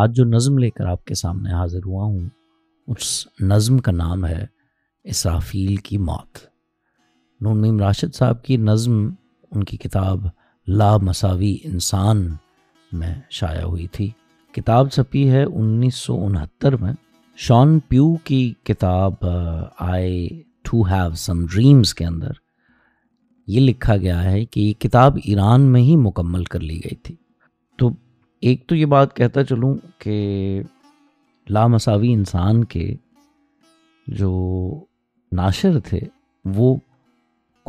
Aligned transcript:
آج 0.00 0.14
جو 0.16 0.24
نظم 0.24 0.56
لے 0.58 0.68
کر 0.70 0.86
آپ 0.88 1.04
کے 1.04 1.14
سامنے 1.14 1.52
حاضر 1.52 1.78
ہوا 1.86 2.04
ہوں 2.04 2.20
اس 2.94 3.06
نظم 3.40 3.78
کا 3.88 3.92
نام 3.92 4.24
ہے 4.26 4.44
اسرافیل 5.14 5.74
کی 5.88 5.98
موت 6.06 6.38
نون 7.44 7.60
میم 7.62 7.78
راشد 7.80 8.14
صاحب 8.16 8.42
کی 8.44 8.56
نظم 8.56 8.92
ان 9.54 9.64
کی 9.70 9.76
کتاب 9.76 10.26
لا 10.78 10.96
مساوی 11.02 11.56
انسان 11.70 12.24
میں 13.00 13.14
شائع 13.40 13.62
ہوئی 13.64 13.86
تھی 13.92 14.08
کتاب 14.56 14.90
چھپی 14.92 15.28
ہے 15.30 15.42
انیس 15.52 15.96
سو 16.06 16.16
انہتر 16.26 16.76
میں 16.82 16.92
شان 17.48 17.78
پیو 17.88 18.12
کی 18.24 18.42
کتاب 18.64 19.24
I 19.88 20.28
too 20.70 20.82
have 20.92 21.14
some 21.26 21.46
dreams 21.52 21.94
کے 21.94 22.04
اندر 22.06 22.40
یہ 23.52 23.60
لکھا 23.60 23.96
گیا 23.96 24.22
ہے 24.30 24.44
کہ 24.44 24.60
یہ 24.60 24.72
کتاب 24.86 25.18
ایران 25.24 25.72
میں 25.72 25.80
ہی 25.82 25.96
مکمل 26.08 26.44
کر 26.54 26.60
لی 26.60 26.80
گئی 26.84 26.96
تھی 27.04 27.14
ایک 28.48 28.66
تو 28.68 28.74
یہ 28.76 28.86
بات 28.92 29.14
کہتا 29.16 29.42
چلوں 29.44 29.74
کہ 30.02 30.14
لامساوی 31.50 32.12
انسان 32.12 32.62
کے 32.72 32.86
جو 34.20 34.30
ناشر 35.36 35.78
تھے 35.88 36.00
وہ 36.54 36.74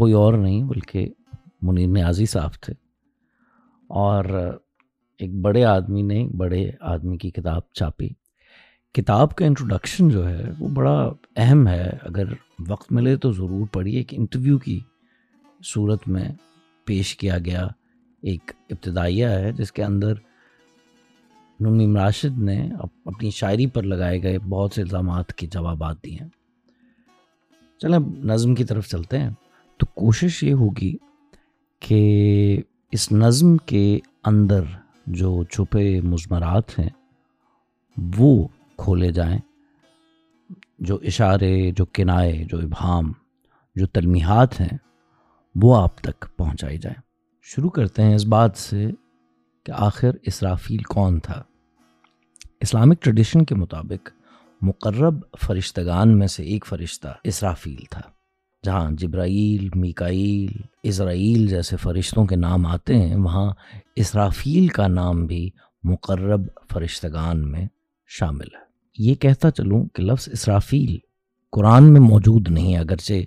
کوئی 0.02 0.13
اور 0.21 0.33
نہیں 0.33 0.63
بلکہ 0.70 1.07
منیر 1.67 1.88
نیازی 1.88 2.25
صاحب 2.31 2.53
تھے 2.61 2.73
اور 4.05 4.25
ایک 4.35 5.35
بڑے 5.41 5.63
آدمی 5.73 6.02
نے 6.02 6.16
ایک 6.21 6.33
بڑے 6.38 6.63
آدمی 6.94 7.17
کی 7.17 7.30
کتاب 7.31 7.61
چھاپی 7.77 8.08
کتاب 8.94 9.35
کا 9.35 9.45
انٹروڈکشن 9.45 10.09
جو 10.09 10.27
ہے 10.30 10.49
وہ 10.59 10.67
بڑا 10.75 10.97
اہم 11.44 11.67
ہے 11.67 11.89
اگر 12.09 12.33
وقت 12.69 12.91
ملے 12.99 13.16
تو 13.25 13.31
ضرور 13.31 13.66
پڑھیے 13.73 13.97
ایک 13.99 14.13
انٹرویو 14.17 14.58
کی 14.66 14.80
صورت 15.73 16.08
میں 16.16 16.27
پیش 16.85 17.16
کیا 17.17 17.38
گیا 17.45 17.67
ایک 18.31 18.52
ابتدائیہ 18.69 19.27
ہے 19.39 19.52
جس 19.58 19.71
کے 19.71 19.83
اندر 19.83 20.13
نمیم 21.62 21.95
راشد 21.98 22.38
نے 22.43 22.57
اپنی 22.81 23.30
شاعری 23.31 23.66
پر 23.73 23.84
لگائے 23.84 24.21
گئے 24.23 24.38
بہت 24.49 24.73
سے 24.73 24.81
الزامات 24.81 25.34
کے 25.38 25.48
جوابات 25.52 26.03
دی 26.05 26.17
ہیں 26.19 26.27
چلیں 27.81 27.95
اب 27.95 28.08
نظم 28.31 28.55
کی 28.55 28.64
طرف 28.66 28.88
چلتے 28.89 29.19
ہیں 29.19 29.30
تو 29.80 29.86
کوشش 30.02 30.42
یہ 30.44 30.53
ہوگی 30.64 30.95
کہ 31.88 32.02
اس 32.97 33.11
نظم 33.11 33.55
کے 33.66 33.83
اندر 34.31 34.64
جو 35.22 35.44
چھپے 35.53 36.00
مضمرات 36.02 36.77
ہیں 36.80 36.89
وہ 38.17 38.47
کھولے 38.83 39.11
جائیں 39.14 39.38
جو 40.88 40.97
اشارے 41.08 41.53
جو 41.77 41.86
کنائے 41.94 42.44
جو 42.49 42.58
ابہام 42.59 43.11
جو 43.75 43.86
تلمیحات 43.94 44.59
ہیں 44.61 44.77
وہ 45.61 45.75
آپ 45.81 45.97
تک 46.03 46.25
پہنچائی 46.38 46.77
جائیں 46.81 46.97
شروع 47.53 47.70
کرتے 47.70 48.03
ہیں 48.03 48.16
اس 48.16 48.25
بات 48.30 48.58
سے 48.58 48.86
کہ 49.66 49.72
آخر 49.75 50.11
اسرافیل 50.27 50.81
کون 50.94 51.20
تھا 51.23 51.42
اسلامک 52.64 52.97
ٹریڈیشن 53.03 53.44
کے 53.45 53.56
مطابق 53.61 54.09
مقرب 54.66 55.16
فرشتگان 55.45 56.17
میں 56.17 56.28
سے 56.36 56.44
ایک 56.52 56.66
فرشتہ 56.66 57.08
اسرافیل 57.31 57.81
تھا 57.92 58.02
جہاں 58.66 58.92
جبرائیل 59.00 59.67
میکائیل 59.80 60.55
اسرائیل 60.89 61.47
جیسے 61.47 61.78
فرشتوں 61.81 62.25
کے 62.25 62.36
نام 62.36 62.66
آتے 62.75 62.97
ہیں 63.02 63.16
وہاں 63.23 63.52
اسرافیل 64.03 64.67
کا 64.78 64.88
نام 64.88 65.25
بھی 65.31 65.50
مقرب 65.92 66.45
فرشتگان 66.73 67.42
میں 67.52 67.66
شامل 68.20 68.55
ہے 68.55 68.61
یہ 69.09 69.16
کہتا 69.27 69.52
چلوں 69.58 69.83
کہ 69.95 70.03
لفظ 70.03 70.30
اسرافیل 70.31 70.98
قرآن 71.58 71.92
میں 71.94 72.02
موجود 72.02 72.50
نہیں 72.59 72.77
اگرچہ 72.77 73.22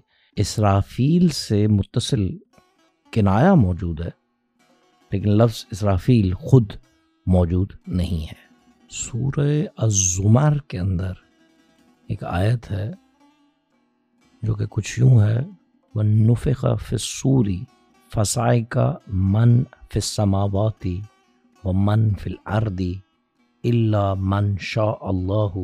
اسرافیل 0.47 1.28
سے 1.43 1.67
متصل 1.78 2.27
کنایا 3.12 3.53
موجود 3.67 4.00
ہے 4.06 4.11
لیکن 5.12 5.37
لفظ 5.43 5.65
اسرافیل 5.71 6.33
خود 6.48 6.73
موجود 7.37 7.73
نہیں 8.00 8.27
ہے 8.33 8.45
سورہ 8.97 9.44
الزمر 9.84 10.56
کے 10.69 10.78
اندر 10.78 11.12
ایک 12.11 12.22
آیت 12.25 12.70
ہے 12.70 12.84
جو 14.42 14.55
کہ 14.61 14.66
کچھ 14.77 14.92
یوں 14.98 15.20
ہے 15.20 15.38
وہ 15.94 16.75
فصوری 16.88 17.59
فسائے 18.15 18.62
کا 18.76 18.87
من 19.34 19.53
فِِِِِِِِِِ 19.93 20.94
و 21.65 21.72
من 21.88 22.09
فلعردی 22.22 22.93
اللہ 23.71 24.12
من 24.32 24.47
شاء 24.71 24.91
اللہ 25.12 25.59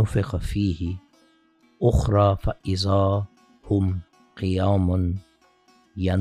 نفق 0.00 0.34
فیہ 0.52 0.92
اخرا 1.90 2.32
فضا 2.44 2.98
ہم 3.70 3.92
قیام 4.40 4.90
یَ 6.08 6.14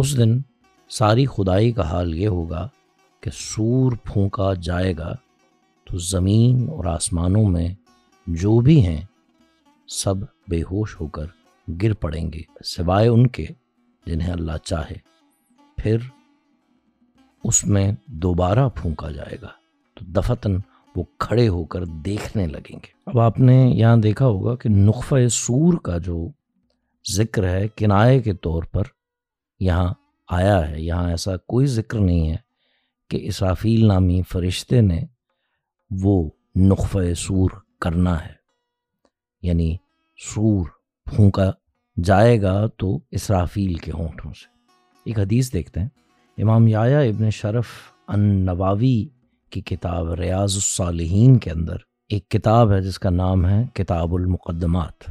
اس 0.00 0.16
دن 0.18 0.38
ساری 0.98 1.26
خدائی 1.36 1.72
کا 1.72 1.90
حال 1.90 2.14
یہ 2.14 2.28
ہوگا 2.38 2.66
کہ 3.26 3.30
سور 3.34 3.92
پھونکا 4.06 4.52
جائے 4.62 4.92
گا 4.96 5.12
تو 5.86 5.98
زمین 6.10 6.58
اور 6.72 6.84
آسمانوں 6.90 7.42
میں 7.50 7.66
جو 8.42 8.58
بھی 8.64 8.78
ہیں 8.84 9.00
سب 10.02 10.18
بے 10.50 10.60
ہوش 10.70 10.94
ہو 11.00 11.06
کر 11.16 11.24
گر 11.82 11.94
پڑیں 12.00 12.26
گے 12.32 12.42
سوائے 12.74 13.08
ان 13.08 13.26
کے 13.36 13.46
جنہیں 14.06 14.30
اللہ 14.32 14.56
چاہے 14.64 14.96
پھر 15.82 15.96
اس 17.48 17.64
میں 17.76 17.90
دوبارہ 18.26 18.68
پھونکا 18.76 19.10
جائے 19.16 19.36
گا 19.42 19.48
تو 19.96 20.04
دفتن 20.20 20.56
وہ 20.96 21.04
کھڑے 21.26 21.48
ہو 21.56 21.64
کر 21.74 21.84
دیکھنے 22.06 22.46
لگیں 22.54 22.74
گے 22.76 22.94
اب 23.10 23.18
آپ 23.20 23.40
نے 23.40 23.56
یہاں 23.64 23.96
دیکھا 24.08 24.26
ہوگا 24.26 24.54
کہ 24.62 24.68
نقفہ 24.76 25.26
سور 25.40 25.78
کا 25.90 25.98
جو 26.10 26.26
ذکر 27.16 27.48
ہے 27.54 27.66
کنائے 27.76 28.18
کے 28.28 28.34
طور 28.48 28.62
پر 28.72 28.92
یہاں 29.70 29.92
آیا 30.42 30.68
ہے 30.70 30.80
یہاں 30.82 31.10
ایسا 31.10 31.36
کوئی 31.52 31.66
ذکر 31.80 31.98
نہیں 32.00 32.28
ہے 32.30 32.44
کہ 33.10 33.18
اسافیل 33.28 33.86
نامی 33.88 34.20
فرشتے 34.32 34.80
نے 34.80 35.00
وہ 36.02 36.14
نقفۂ 36.68 37.12
سور 37.26 37.50
کرنا 37.82 38.14
ہے 38.24 38.32
یعنی 39.46 39.74
سور 40.32 40.66
پھونکا 41.12 41.50
جائے 42.04 42.40
گا 42.42 42.54
تو 42.78 42.98
اسرافیل 43.18 43.74
کے 43.84 43.90
ہونٹوں 43.94 44.32
سے 44.42 44.48
ایک 45.10 45.18
حدیث 45.18 45.52
دیکھتے 45.52 45.80
ہیں 45.80 46.42
امام 46.42 46.66
یایا 46.68 46.98
ابن 47.10 47.30
شرف 47.32 47.66
ان 48.14 48.20
نواوی 48.44 48.96
کی 49.50 49.60
کتاب 49.66 50.12
ریاض 50.20 50.54
الصالحین 50.56 51.38
کے 51.44 51.50
اندر 51.50 51.76
ایک 52.16 52.28
کتاب 52.30 52.72
ہے 52.72 52.80
جس 52.82 52.98
کا 52.98 53.10
نام 53.10 53.46
ہے 53.48 53.62
کتاب 53.74 54.14
المقدمات 54.14 55.08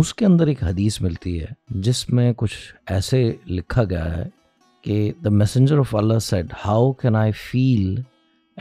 اس 0.00 0.12
کے 0.14 0.26
اندر 0.26 0.46
ایک 0.46 0.62
حدیث 0.64 1.00
ملتی 1.02 1.38
ہے 1.40 1.46
جس 1.86 2.08
میں 2.12 2.32
کچھ 2.36 2.56
ایسے 2.96 3.22
لکھا 3.46 3.84
گیا 3.90 4.16
ہے 4.16 4.24
کہ 4.82 5.10
the 5.24 5.30
messenger 5.30 5.78
of 5.78 5.94
Allah 5.96 6.18
said 6.22 6.52
how 6.64 6.90
can 7.00 7.16
I 7.16 7.32
feel 7.50 7.94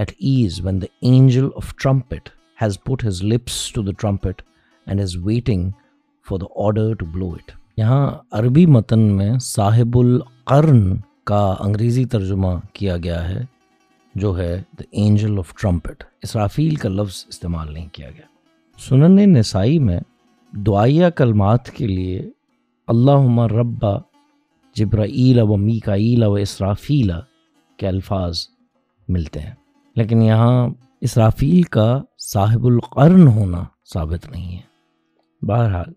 at 0.01 0.11
ease 0.17 0.59
when 0.65 0.81
the 0.81 0.85
angel 1.09 1.47
of 1.57 1.73
trumpet 1.83 2.29
has 2.61 2.77
put 2.85 3.05
his 3.07 3.23
lips 3.33 3.71
to 3.73 3.81
the 3.81 3.91
trumpet 3.99 4.41
and 4.87 5.01
is 5.01 5.15
waiting 5.25 5.69
for 6.29 6.37
the 6.39 6.45
order 6.65 6.93
یہاں 7.77 8.07
عربی 8.37 8.65
متن 8.65 8.99
میں 9.17 9.31
صاحب 9.41 9.97
القرن 9.99 10.81
کا 11.27 11.39
انگریزی 11.65 12.03
ترجمہ 12.11 12.47
کیا 12.73 12.97
گیا 13.03 13.27
ہے 13.29 13.41
جو 14.21 14.37
ہے 14.37 14.55
دا 14.79 14.83
اینجل 15.01 15.37
آف 15.39 15.53
ٹرمپٹ 15.61 16.03
اسرافیل 16.23 16.75
کا 16.75 16.89
لفظ 16.89 17.23
استعمال 17.29 17.71
نہیں 17.73 17.87
کیا 17.93 18.09
گیا 18.09 18.25
سنن 18.87 19.29
نسائی 19.33 19.79
میں 19.89 19.99
دعائیہ 20.67 21.09
کلمات 21.15 21.69
کے 21.75 21.87
لیے 21.87 22.21
اللہ 22.91 23.41
رب 23.59 23.85
جبرائیل 24.79 25.39
و 25.41 25.55
میکائیل 25.67 26.23
و 26.23 26.31
اسرافیل 26.41 27.11
کے 27.79 27.87
الفاظ 27.87 28.39
ملتے 29.15 29.39
ہیں 29.39 29.53
لیکن 29.99 30.21
یہاں 30.21 30.55
اسرافیل 31.07 31.61
کا 31.75 31.87
صاحب 32.31 32.65
القرن 32.67 33.27
ہونا 33.37 33.63
ثابت 33.93 34.29
نہیں 34.31 34.51
ہے 34.57 35.45
بہرحال 35.47 35.91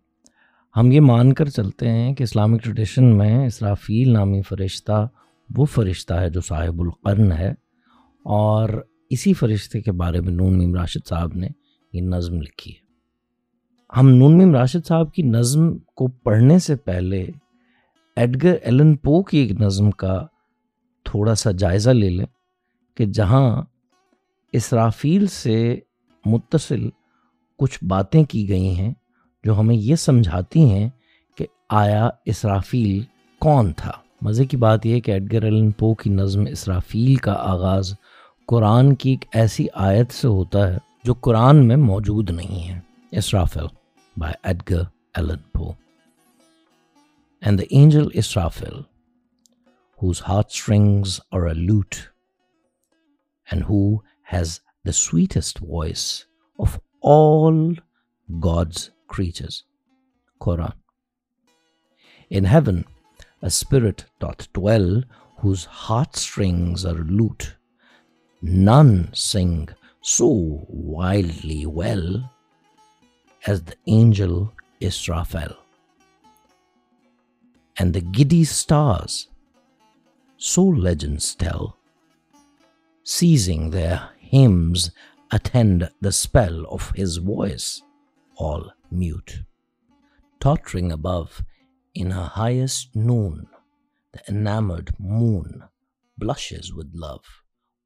ہم 0.77 0.91
یہ 0.93 1.01
مان 1.11 1.33
کر 1.39 1.49
چلتے 1.59 1.89
ہیں 1.93 2.13
کہ 2.15 2.23
اسلامک 2.23 2.63
ٹریڈیشن 2.65 3.05
میں 3.17 3.33
اسرافیل 3.47 4.13
نامی 4.13 4.41
فرشتہ 4.49 5.01
وہ 5.57 5.65
فرشتہ 5.75 6.15
ہے 6.21 6.31
جو 6.37 6.41
صاحب 6.49 6.81
القرن 6.83 7.33
ہے 7.39 7.51
اور 8.39 8.69
اسی 9.15 9.33
فرشتے 9.43 9.81
کے 9.89 9.93
بارے 10.03 10.21
میں 10.27 10.33
نون 10.33 10.57
میم 10.59 10.75
راشد 10.77 11.09
صاحب 11.09 11.35
نے 11.43 11.49
یہ 11.97 12.01
نظم 12.15 12.41
لکھی 12.43 12.73
ہے 12.75 12.81
ہم 13.99 14.09
نون 14.15 14.39
میم 14.39 14.55
راشد 14.57 14.87
صاحب 14.89 15.13
کی 15.15 15.23
نظم 15.37 15.77
کو 16.01 16.07
پڑھنے 16.29 16.59
سے 16.69 16.77
پہلے 16.91 17.25
ایڈگر 18.21 18.55
ایلن 18.67 18.95
پو 19.03 19.23
کی 19.29 19.39
ایک 19.39 19.61
نظم 19.61 19.91
کا 20.01 20.19
تھوڑا 21.05 21.35
سا 21.35 21.51
جائزہ 21.59 21.91
لے 21.91 22.09
لیں 22.11 22.27
کہ 22.97 23.05
جہاں 23.15 23.51
اسرافیل 24.59 25.27
سے 25.27 25.55
متصل 26.27 26.89
کچھ 27.59 27.79
باتیں 27.89 28.23
کی 28.31 28.49
گئی 28.49 28.75
ہیں 28.79 28.93
جو 29.45 29.59
ہمیں 29.61 29.75
یہ 29.75 29.97
سمجھاتی 29.99 30.65
ہیں 30.71 30.89
کہ 31.37 31.47
آیا 31.85 32.09
اسرافیل 32.33 33.01
کون 33.47 33.73
تھا 33.77 33.91
مزے 34.25 34.45
کی 34.47 34.57
بات 34.65 34.87
یہ 34.87 35.01
کہ 35.07 35.11
ایڈگر 35.11 35.43
ایلن 35.45 35.71
پو 35.79 35.95
کی 36.03 36.11
نظم 36.11 36.45
اسرافیل 36.51 37.15
کا 37.27 37.33
آغاز 37.53 37.95
قرآن 38.49 38.95
کی 38.95 39.11
ایک 39.11 39.25
ایسی 39.37 39.67
آیت 39.89 40.13
سے 40.13 40.29
ہوتا 40.29 40.71
ہے 40.73 40.79
جو 41.05 41.15
قرآن 41.21 41.67
میں 41.69 41.77
موجود 41.91 42.31
نہیں 42.31 42.69
ہے 42.69 42.79
Israfel 43.19 43.67
by 44.21 44.35
Edgar 44.49 44.83
Allan 45.17 45.39
Poe 45.53 45.73
and 47.43 47.59
the 47.59 47.69
angel 47.75 48.09
Israfil, 48.11 48.87
whose 49.99 50.21
heartstrings 50.21 51.21
are 51.33 51.49
a 51.49 51.55
lute, 51.55 52.09
and 53.51 53.65
who 53.65 54.03
has 54.23 54.61
the 54.85 54.93
sweetest 54.93 55.59
voice 55.59 56.25
of 56.59 56.81
all 57.01 57.75
God's 58.39 58.93
creatures. 59.09 59.65
Quran. 60.41 60.73
In 62.31 62.45
heaven, 62.45 62.85
a 63.43 63.51
spirit 63.51 64.05
doth 64.21 64.51
dwell, 64.53 65.03
whose 65.39 65.65
heartstrings 65.65 66.85
are 66.85 67.05
lute. 67.19 67.57
None 68.41 69.11
sing 69.13 69.69
so 70.01 70.65
wildly 70.69 71.67
well 71.67 72.31
as 73.47 73.63
the 73.65 73.75
angel 73.89 74.53
Israfil 74.81 75.51
and 77.79 77.95
the 77.95 78.01
giddy 78.01 78.45
stars, 78.45 79.29
so 80.37 80.63
legends 80.65 81.35
tell, 81.35 81.77
seizing 83.03 83.71
their 83.71 84.09
hymns, 84.19 84.91
attend 85.31 85.89
the 86.01 86.13
spell 86.13 86.67
of 86.69 86.91
his 86.95 87.17
voice, 87.17 87.81
all 88.37 88.71
mute. 88.91 89.41
Tottering 90.41 90.93
above, 90.93 91.43
in 91.95 92.11
her 92.11 92.25
highest 92.25 92.95
noon, 92.95 93.47
the 94.13 94.21
enamored 94.29 94.93
moon 94.99 95.63
blushes 96.19 96.73
with 96.73 96.91
love, 96.95 97.25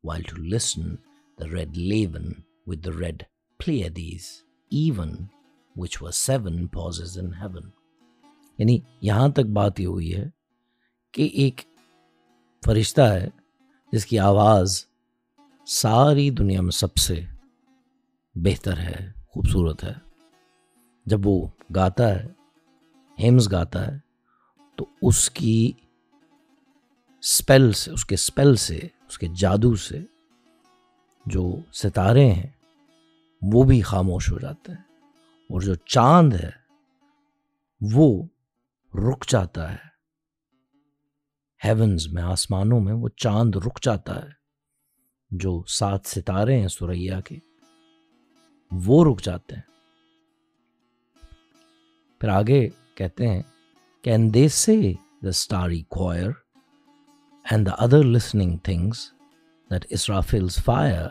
while 0.00 0.22
to 0.22 0.36
listen 0.36 0.98
the 1.38 1.48
red 1.48 1.74
Laven 1.74 2.42
with 2.64 2.82
the 2.82 2.92
red 2.92 3.26
Pleiades, 3.58 4.42
even 4.70 5.28
which 5.74 6.00
were 6.00 6.12
seven 6.12 6.68
pauses 6.68 7.16
in 7.16 7.32
heaven. 7.32 7.72
یعنی 8.58 8.78
یہاں 9.08 9.28
تک 9.36 9.46
بات 9.58 9.80
یہ 9.80 9.86
ہوئی 9.86 10.14
ہے 10.16 10.24
کہ 11.14 11.22
ایک 11.42 11.60
فرشتہ 12.64 13.00
ہے 13.12 13.26
جس 13.92 14.06
کی 14.06 14.18
آواز 14.18 14.76
ساری 15.80 16.28
دنیا 16.38 16.60
میں 16.62 16.70
سب 16.72 16.96
سے 17.06 17.20
بہتر 18.44 18.78
ہے 18.78 18.94
خوبصورت 19.34 19.84
ہے 19.84 19.92
جب 21.12 21.26
وہ 21.26 21.40
گاتا 21.76 22.08
ہے 22.14 22.26
ہیمز 23.22 23.50
گاتا 23.52 23.86
ہے 23.86 23.96
تو 24.78 24.84
اس 25.08 25.28
کی 25.34 25.58
سپیل 27.36 27.70
سے 27.80 27.90
اس 27.90 28.04
کے 28.04 28.16
سپیل 28.26 28.54
سے 28.64 28.76
اس 29.08 29.18
کے 29.18 29.26
جادو 29.40 29.74
سے 29.86 29.98
جو 31.34 31.44
ستارے 31.82 32.30
ہیں 32.30 32.50
وہ 33.52 33.62
بھی 33.70 33.80
خاموش 33.90 34.30
ہو 34.32 34.38
جاتے 34.38 34.72
ہیں 34.72 34.80
اور 35.52 35.60
جو 35.60 35.74
چاند 35.94 36.32
ہے 36.42 36.50
وہ 37.92 38.06
رک 38.98 39.24
جاتا 39.28 39.70
ہے 39.72 39.84
ہیونز 41.64 42.06
میں 42.12 42.22
آسمانوں 42.22 42.80
میں 42.80 42.92
وہ 43.00 43.08
چاند 43.22 43.54
رک 43.66 43.78
جاتا 43.82 44.14
ہے 44.22 44.30
جو 45.42 45.50
سات 45.78 46.06
ستارے 46.06 46.58
ہیں 46.60 46.68
سوریا 46.76 47.20
کے 47.26 47.38
وہ 48.84 49.04
رک 49.04 49.20
جاتے 49.24 49.54
ہیں 49.56 49.62
پھر 52.20 52.28
آگے 52.36 52.66
کہتے 52.96 53.28
ہیں 53.28 53.42
can 54.04 54.32
they 54.34 54.46
say 54.62 54.76
the 55.24 55.28
starry 55.28 55.82
and 57.50 57.66
the 57.66 57.72
other 57.84 58.04
listening 58.14 58.56
things 58.64 59.06
that 59.70 59.84
Israfel's 59.98 60.58
fire 60.64 61.06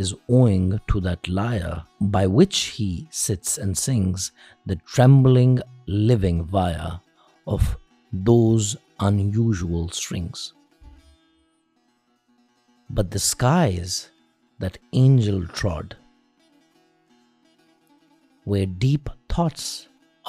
by 0.00 2.26
which 2.36 2.54
he sits 2.78 3.52
and 3.58 3.76
sings 3.76 4.30
the 4.68 4.74
trembling 4.94 5.58
lyre 5.86 6.86
of 7.52 7.62
those 8.26 8.62
unusual 9.34 9.86
sung 10.00 10.28
but 12.96 13.06
the 13.12 13.16
skies 13.24 13.90
that angel 14.62 15.38
trod 15.56 15.94
weep 18.50 19.08
thoughts 19.28 19.64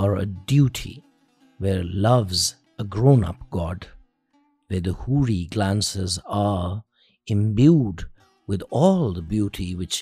are 0.02 0.10
duty 0.48 0.94
where 1.62 1.82
love's 2.08 2.40
a 2.80 2.84
grown 2.94 3.22
up 3.28 3.40
God 3.56 3.80
we 4.70 4.80
glances 5.56 6.20
imbued 6.42 8.00
with 8.50 8.64
all 8.72 9.10
with all 9.12 9.22
beauty 9.30 9.74
which 9.76 9.96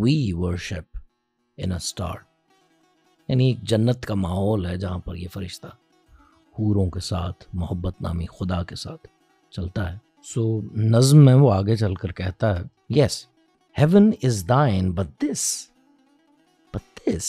we 0.00 0.16
were 0.36 0.54
star 1.56 2.16
یعنی 3.28 3.46
ایک 3.48 3.62
جنت 3.70 4.04
کا 4.06 4.14
ماحول 4.24 4.66
ہے 4.66 4.76
جہاں 4.78 4.98
پر 5.04 5.14
یہ 5.16 5.28
فرشتہ 5.32 5.66
حوروں 6.58 6.88
کے 6.96 7.00
ساتھ 7.08 7.44
محبت 7.60 8.02
نامی 8.02 8.26
خدا 8.38 8.62
کے 8.70 8.76
ساتھ 8.82 9.06
چلتا 9.56 9.90
ہے 9.92 9.96
سو 10.34 10.40
so, 10.56 10.74
نظم 10.74 11.24
میں 11.24 11.34
وہ 11.44 11.52
آگے 11.52 11.76
چل 11.84 11.94
کر 12.02 12.12
کہتا 12.20 12.54
ہے 12.58 12.62
yes 12.98 13.16
heaven 13.78 14.10
is 14.22 14.44
thine 14.48 14.90
but 15.00 15.20
this 15.24 15.46
but 16.74 17.00
this 17.06 17.28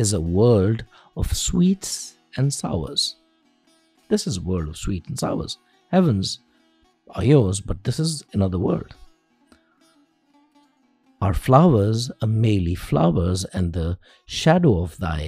is 0.00 0.14
a 0.14 0.20
world 0.34 0.82
of 1.20 1.36
sweets 1.36 1.90
and 2.36 2.52
sours 2.62 3.14
this 4.14 4.26
is 4.28 4.38
world 4.46 4.68
of 4.68 4.76
sweet 4.84 5.02
and 5.08 5.18
sours 5.20 5.56
heavens 5.92 7.60
but 7.66 7.86
this 7.88 8.00
is 8.00 8.22
in 8.34 8.42
other 8.42 8.64
world 8.66 9.00
are 11.26 11.32
flowers 11.46 12.00
are 12.22 12.32
merely 12.46 12.74
flowers, 12.90 13.40
and 13.58 13.66
the 13.78 13.90
shadow 14.42 14.72
of 14.84 14.90
thy 15.06 15.22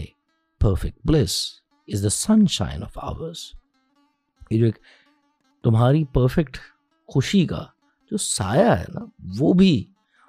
perfect 0.66 0.98
bliss 1.10 1.36
is 1.92 2.02
the 2.04 2.10
sunshine 2.26 2.82
of 2.88 2.94
ours. 3.10 3.40
یہ 4.50 4.58
جو 4.58 4.64
ایک 4.66 4.78
تمہاری 5.64 6.02
perfect 6.14 6.58
خوشی 7.12 7.44
کا 7.46 7.62
جو 8.10 8.16
سایہ 8.20 8.70
ہے 8.78 8.84
نا 8.94 9.04
وہ 9.38 9.52
بھی 9.60 9.72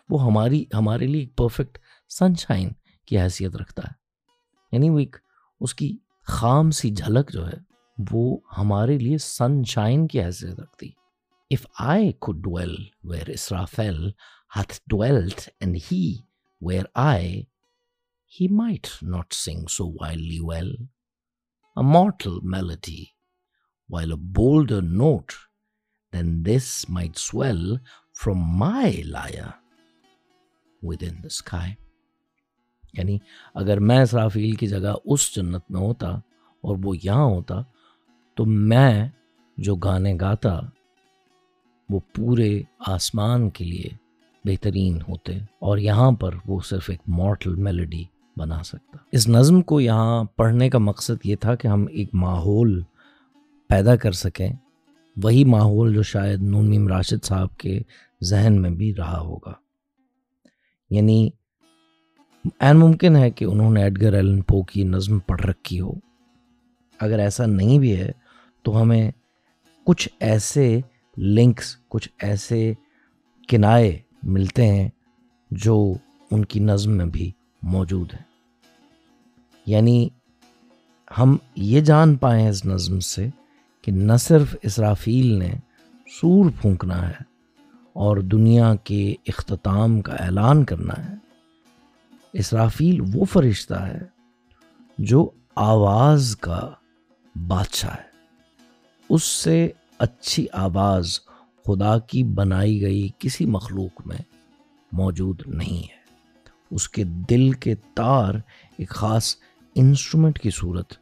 وہ 0.09 0.21
ہماری 0.25 0.63
ہمارے 0.73 1.07
لیے 1.07 1.21
ایک 1.21 1.35
پرفیکٹ 1.37 1.77
سنشائن 2.17 2.69
کی 3.07 3.19
حیثیت 3.19 3.55
رکھتا 3.61 3.83
ہے 3.83 4.75
یعنی 4.75 4.89
وہ 4.89 4.99
ایک 4.99 5.15
اس 5.65 5.73
کی 5.81 5.95
خام 6.35 6.69
سی 6.79 6.89
جھلک 7.01 7.31
جو 7.33 7.47
ہے 7.47 7.57
وہ 8.11 8.23
ہمارے 8.57 8.97
لیے 8.99 9.17
سن 9.27 9.61
شائن 9.73 10.07
کی 10.13 10.21
حیثیت 10.23 10.59
رکھتی 10.59 10.89
if 11.55 11.65
I 11.89 12.11
could 12.27 12.47
where 13.09 13.29
Israfel 13.33 14.01
hath 14.49 14.79
dwelt, 14.87 15.49
and 15.61 15.77
he, 15.77 16.25
were 16.59 16.85
I, 16.95 17.47
he 18.27 18.47
might 18.47 18.97
not 19.01 19.33
sing 19.33 19.67
so 19.67 19.85
wildly 19.99 20.41
well 20.41 20.71
a 21.77 21.83
mortal 21.83 22.39
melody, 22.41 23.13
while 23.89 24.11
a 24.13 24.17
bolder 24.17 24.81
note 24.81 25.35
than 26.11 26.43
this 26.43 26.87
might 26.87 27.17
swell 27.17 27.79
from 28.13 28.37
my 28.37 29.03
lyre 29.07 29.53
within 30.81 31.19
the 31.21 31.29
sky. 31.29 31.77
یعنی 32.97 33.17
اگر 33.59 33.79
میں 33.79 33.97
اسرافیل 34.01 34.51
کی 34.55 34.67
جگہ 34.67 34.93
اس 35.13 35.33
جنت 35.35 35.71
میں 35.71 35.79
ہوتا 35.81 36.09
اور 36.67 36.75
وہ 36.83 36.93
یہاں 37.03 37.23
ہوتا 37.25 37.55
تو 38.37 38.45
میں 38.73 39.07
جو 39.67 39.75
گانے 39.85 40.13
گاتا 40.21 40.59
وہ 41.89 41.99
پورے 42.15 42.49
آسمان 42.93 43.49
کے 43.57 43.63
لیے 43.65 43.89
بہترین 44.45 44.97
ہوتے 45.07 45.33
اور 45.67 45.77
یہاں 45.91 46.11
پر 46.21 46.33
وہ 46.47 46.59
صرف 46.69 46.89
ایک 46.89 46.99
مورٹل 47.19 47.55
میلوڈی 47.67 48.03
بنا 48.37 48.61
سکتا 48.63 48.97
اس 49.17 49.27
نظم 49.37 49.61
کو 49.69 49.79
یہاں 49.81 50.23
پڑھنے 50.37 50.69
کا 50.69 50.77
مقصد 50.89 51.25
یہ 51.25 51.35
تھا 51.43 51.55
کہ 51.61 51.67
ہم 51.67 51.85
ایک 51.99 52.09
ماحول 52.25 52.81
پیدا 53.69 53.95
کر 54.03 54.11
سکیں 54.25 54.49
وہی 55.23 55.43
ماحول 55.55 55.93
جو 55.95 56.03
شاید 56.13 56.41
نورمیم 56.53 56.87
راشد 56.87 57.25
صاحب 57.25 57.55
کے 57.59 57.79
ذہن 58.31 58.61
میں 58.61 58.69
بھی 58.81 58.93
رہا 58.97 59.19
ہوگا 59.19 59.53
یعنی 60.95 61.19
این 62.59 62.77
ممکن 62.79 63.15
ہے 63.15 63.29
کہ 63.37 63.45
انہوں 63.45 63.71
نے 63.73 63.83
ایڈگر 63.83 64.13
ایلن 64.13 64.41
پو 64.51 64.61
کی 64.71 64.83
نظم 64.95 65.19
پڑھ 65.27 65.41
رکھی 65.45 65.79
ہو 65.81 65.91
اگر 67.05 67.19
ایسا 67.19 67.45
نہیں 67.59 67.79
بھی 67.79 67.95
ہے 67.99 68.11
تو 68.65 68.81
ہمیں 68.81 69.09
کچھ 69.85 70.07
ایسے 70.27 70.79
لنکس 71.37 71.75
کچھ 71.89 72.09
ایسے 72.29 72.59
کنائے 73.49 73.93
ملتے 74.33 74.65
ہیں 74.67 74.87
جو 75.63 75.75
ان 76.31 76.45
کی 76.53 76.59
نظم 76.59 76.91
میں 76.97 77.05
بھی 77.13 77.31
موجود 77.73 78.13
ہیں 78.13 78.23
یعنی 79.71 80.07
ہم 81.17 81.35
یہ 81.73 81.81
جان 81.89 82.15
پائیں 82.23 82.47
اس 82.47 82.63
نظم 82.65 82.99
سے 83.09 83.27
کہ 83.83 83.91
نہ 83.91 84.15
صرف 84.19 84.55
اسرافیل 84.63 85.31
نے 85.39 85.51
سور 86.19 86.49
پھونکنا 86.61 87.07
ہے 87.07 87.23
اور 88.05 88.17
دنیا 88.31 88.73
کے 88.83 89.01
اختتام 89.33 89.99
کا 90.07 90.13
اعلان 90.25 90.63
کرنا 90.71 90.93
ہے 91.07 91.15
اسرافیل 92.39 92.99
وہ 93.13 93.25
فرشتہ 93.33 93.73
ہے 93.85 93.99
جو 95.11 95.29
آواز 95.69 96.35
کا 96.41 96.59
بادشاہ 97.47 97.93
ہے 97.99 98.13
اس 99.15 99.23
سے 99.43 99.67
اچھی 100.07 100.45
آواز 100.63 101.17
خدا 101.65 101.97
کی 102.09 102.23
بنائی 102.37 102.79
گئی 102.81 103.07
کسی 103.19 103.45
مخلوق 103.57 104.01
میں 104.07 104.17
موجود 104.97 105.41
نہیں 105.47 105.83
ہے 105.91 106.03
اس 106.75 106.87
کے 106.95 107.03
دل 107.29 107.51
کے 107.63 107.73
تار 107.95 108.33
ایک 108.77 108.89
خاص 108.95 109.35
انسٹرومنٹ 109.83 110.39
کی 110.39 110.49
صورت 110.57 110.93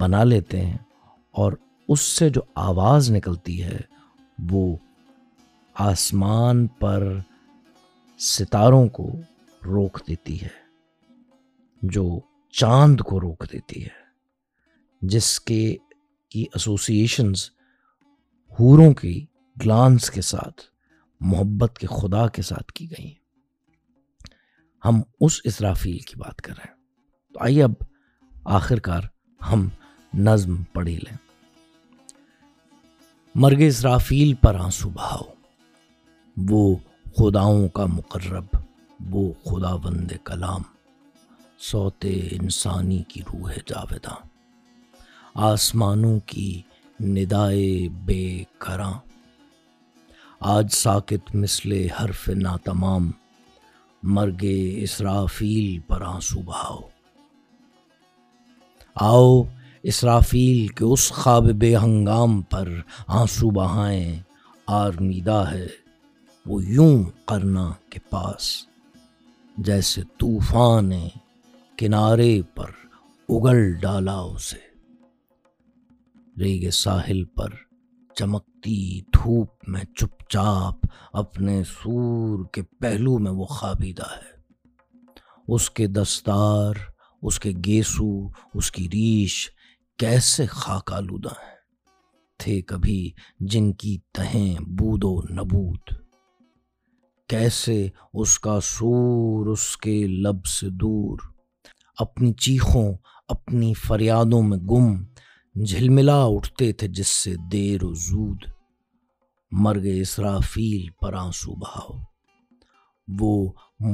بنا 0.00 0.22
لیتے 0.24 0.64
ہیں 0.64 0.76
اور 1.42 1.52
اس 1.92 2.00
سے 2.18 2.28
جو 2.36 2.40
آواز 2.68 3.10
نکلتی 3.10 3.62
ہے 3.62 3.78
وہ 4.50 4.64
آسمان 5.88 6.66
پر 6.80 7.06
ستاروں 8.32 8.86
کو 8.98 9.08
روک 9.64 10.00
دیتی 10.06 10.40
ہے 10.42 10.48
جو 11.96 12.04
چاند 12.60 13.00
کو 13.10 13.20
روک 13.20 13.44
دیتی 13.52 13.82
ہے 13.84 14.00
جس 15.14 15.28
کے 15.50 15.64
کی 16.30 16.42
ایسوسیشنز 16.54 17.44
حوروں 18.60 18.92
کی 18.94 19.20
گلانس 19.60 20.10
کے 20.10 20.20
ساتھ 20.22 20.60
محبت 21.30 21.78
کے 21.78 21.86
خدا 21.86 22.26
کے 22.36 22.42
ساتھ 22.42 22.72
کی 22.74 22.90
گئی 22.90 23.12
ہم 24.84 25.00
اس 25.24 25.40
اسرافیل 25.50 25.98
کی 26.08 26.16
بات 26.18 26.40
کر 26.42 26.52
رہے 26.58 26.68
ہیں 26.68 26.74
تو 27.34 27.40
آئیے 27.44 27.62
اب 27.64 27.72
آخر 28.58 28.78
کار 28.88 29.02
ہم 29.50 29.68
نظم 30.28 30.54
پڑھی 30.72 30.96
لیں 31.02 31.16
مرگ 33.44 33.60
اسرافیل 33.66 34.32
پر 34.42 34.54
آنسو 34.60 34.88
بہاؤ 34.94 35.30
وہ 36.48 36.74
خداؤں 37.18 37.68
کا 37.76 37.86
مقرب 37.92 38.56
وہ 39.14 39.32
خدا 39.44 39.74
بند 39.84 40.10
کلام 40.24 40.62
سوتے 41.70 42.18
انسانی 42.40 43.02
کی 43.08 43.22
روح 43.32 43.52
جاویداں 43.66 44.16
آسمانوں 45.52 46.18
کی 46.26 46.52
ندائے 47.14 47.88
بے 48.06 48.22
کراں 48.58 48.92
آج 50.50 50.70
ساکت 50.72 51.34
مثل 51.34 51.72
حرف 51.98 52.28
ناتمام 52.36 53.10
تمام 54.04 54.30
گئے 54.40 54.82
اسرافیل 54.82 55.78
پر 55.88 56.02
آنسو 56.04 56.40
بہاؤ 56.46 56.78
آؤ 59.10 59.40
اسرافیل 59.92 60.66
کے 60.78 60.84
اس 60.92 61.08
خواب 61.16 61.48
بے 61.60 61.74
ہنگام 61.82 62.40
پر 62.52 62.68
آنسو 63.20 63.50
بہائیں 63.60 64.18
آرمیدہ 64.80 65.40
ہے 65.52 65.66
وہ 66.46 66.62
یوں 66.64 67.02
کرنا 67.28 67.70
کے 67.90 67.98
پاس 68.10 68.48
جیسے 69.66 70.02
طوفان 70.20 70.88
نے 70.88 71.06
کنارے 71.78 72.32
پر 72.54 72.70
اگل 73.36 73.72
ڈالا 73.82 74.18
اسے 74.20 74.60
ریگ 76.44 76.70
ساحل 76.82 77.24
پر 77.36 77.70
چمکتی 78.18 78.80
دھوپ 79.14 79.68
میں 79.72 79.82
چپ 79.98 80.22
چاپ 80.30 80.86
اپنے 81.22 81.62
سور 81.66 82.44
کے 82.52 82.62
پہلو 82.80 83.18
میں 83.24 83.30
وہ 83.36 83.44
خابیدہ 83.54 84.08
دستار 85.94 86.74
اس 87.26 87.38
کے 87.40 87.52
گیسو 87.66 88.08
اس 88.58 88.70
کی 88.72 88.86
ریش 88.92 89.34
کیسے 89.98 90.44
آلودہ 90.96 91.32
ہیں 91.42 91.50
تھے 92.42 92.60
کبھی 92.72 92.98
جن 93.50 93.72
کی 93.82 93.96
تہیں 94.14 94.54
بودو 94.78 95.14
نبود 95.36 95.94
کیسے 97.30 97.86
اس 98.20 98.38
کا 98.46 98.58
سور 98.76 99.46
اس 99.52 99.76
کے 99.82 99.98
لب 100.26 100.44
سے 100.58 100.68
دور 100.84 101.26
اپنی 102.06 102.32
چیخوں 102.46 102.92
اپنی 103.36 103.72
فریادوں 103.88 104.42
میں 104.42 104.58
گم 104.70 104.94
جھل 105.68 105.88
ملا 105.92 106.16
اٹھتے 106.34 106.70
تھے 106.78 106.86
جس 106.98 107.08
سے 107.22 107.32
دیر 107.52 107.82
و 107.84 107.88
مر 107.90 108.46
مرگ 109.62 109.84
اسرافیل 109.90 110.86
پر 111.00 111.12
آنسو 111.22 111.54
بہاؤ 111.62 111.96
وہ 113.18 113.32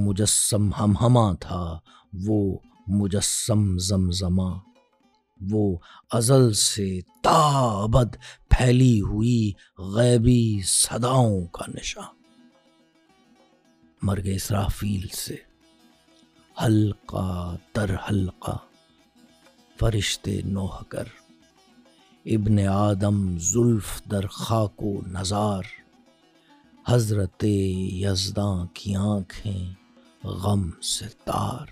مجسم 0.06 0.68
ہم 0.78 0.94
ہما 1.00 1.26
تھا 1.40 1.58
وہ 2.26 2.36
مجسم 3.00 3.66
زمزماں 3.88 4.52
وہ 5.50 5.64
ازل 6.18 6.52
سے 6.62 6.88
تابد 7.24 8.16
پھیلی 8.56 9.00
ہوئی 9.10 9.50
غیبی 9.96 10.40
صداؤں 10.78 11.38
کا 11.56 11.64
نشاں 11.74 12.06
مرگ 14.06 14.26
اسرافیل 14.34 15.06
سے 15.26 15.36
ہلکا 16.64 17.26
تر 17.74 17.94
ہلکا 18.10 18.56
فرشتے 19.80 20.40
نوہ 20.44 20.82
کر 20.90 21.06
ابن 22.26 22.58
آدم 22.66 23.38
زلف 23.38 24.02
در 24.10 24.26
خاک 24.26 24.82
و 24.82 25.00
نظار 25.12 25.66
حضرت 26.86 27.44
یزداں 27.44 28.64
کی 28.74 28.94
آنکھیں 28.96 29.66
غم 30.24 30.68
سے 30.82 31.06
تار 31.24 31.66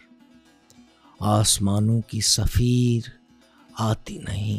آسمانوں 1.34 2.00
کی 2.10 2.20
سفیر 2.28 3.08
آتی 3.88 4.18
نہیں 4.26 4.58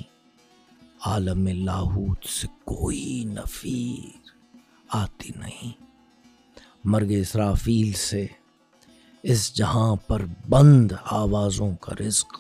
عالم 1.10 1.48
لاہوت 1.66 2.26
سے 2.40 2.48
کوئی 2.66 3.24
نفیر 3.38 4.24
آتی 5.02 5.32
نہیں 5.40 5.72
مرگ 6.92 7.12
اسرافیل 7.20 7.92
سے 8.10 8.26
اس 9.32 9.54
جہاں 9.58 9.96
پر 10.08 10.26
بند 10.50 10.92
آوازوں 11.12 11.72
کا 11.82 11.94
رزق 12.00 12.40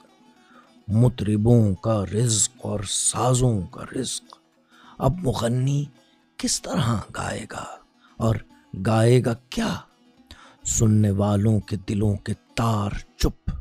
مطربوں 0.95 1.61
کا 1.83 2.03
رزق 2.13 2.65
اور 2.65 2.79
سازوں 2.89 3.59
کا 3.71 3.83
رزق 3.95 4.35
اب 5.07 5.17
مغنی 5.23 5.83
کس 6.39 6.61
طرح 6.61 6.93
گائے 7.15 7.45
گا 7.51 7.63
اور 8.25 8.35
گائے 8.85 9.21
گا 9.25 9.33
کیا 9.55 9.73
سننے 10.77 11.11
والوں 11.23 11.59
کے 11.69 11.75
دلوں 11.89 12.15
کے 12.25 12.33
تار 12.57 12.91
چپ 13.21 13.51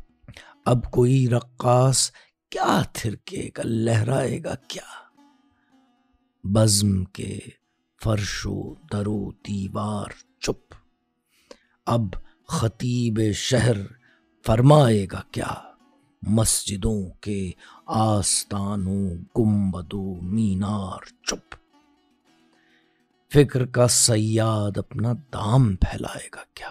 اب 0.71 0.89
کوئی 0.91 1.27
رقاص 1.31 2.09
کیا 2.51 2.81
تھرکے 2.93 3.47
گا 3.57 3.61
لہرائے 3.65 4.39
گا 4.43 4.55
کیا 4.69 4.87
بزم 6.55 7.03
کے 7.15 7.37
فرش 8.03 8.45
و 8.45 8.55
درو 8.91 9.19
دیوار 9.47 10.17
چپ 10.43 10.73
اب 11.93 12.07
خطیب 12.59 13.21
شہر 13.45 13.77
فرمائے 14.47 15.05
گا 15.11 15.21
کیا 15.31 15.53
مسجدوں 16.35 16.99
کے 17.23 17.39
آستانوں 17.95 19.07
گمبدو 19.37 20.03
مینار 20.29 21.03
چپ 21.27 21.55
فکر 23.33 23.65
کا 23.75 23.87
سیاد 23.91 24.77
اپنا 24.77 25.11
دام 25.33 25.67
پھیلائے 25.81 26.27
گا 26.35 26.43
کیا 26.55 26.69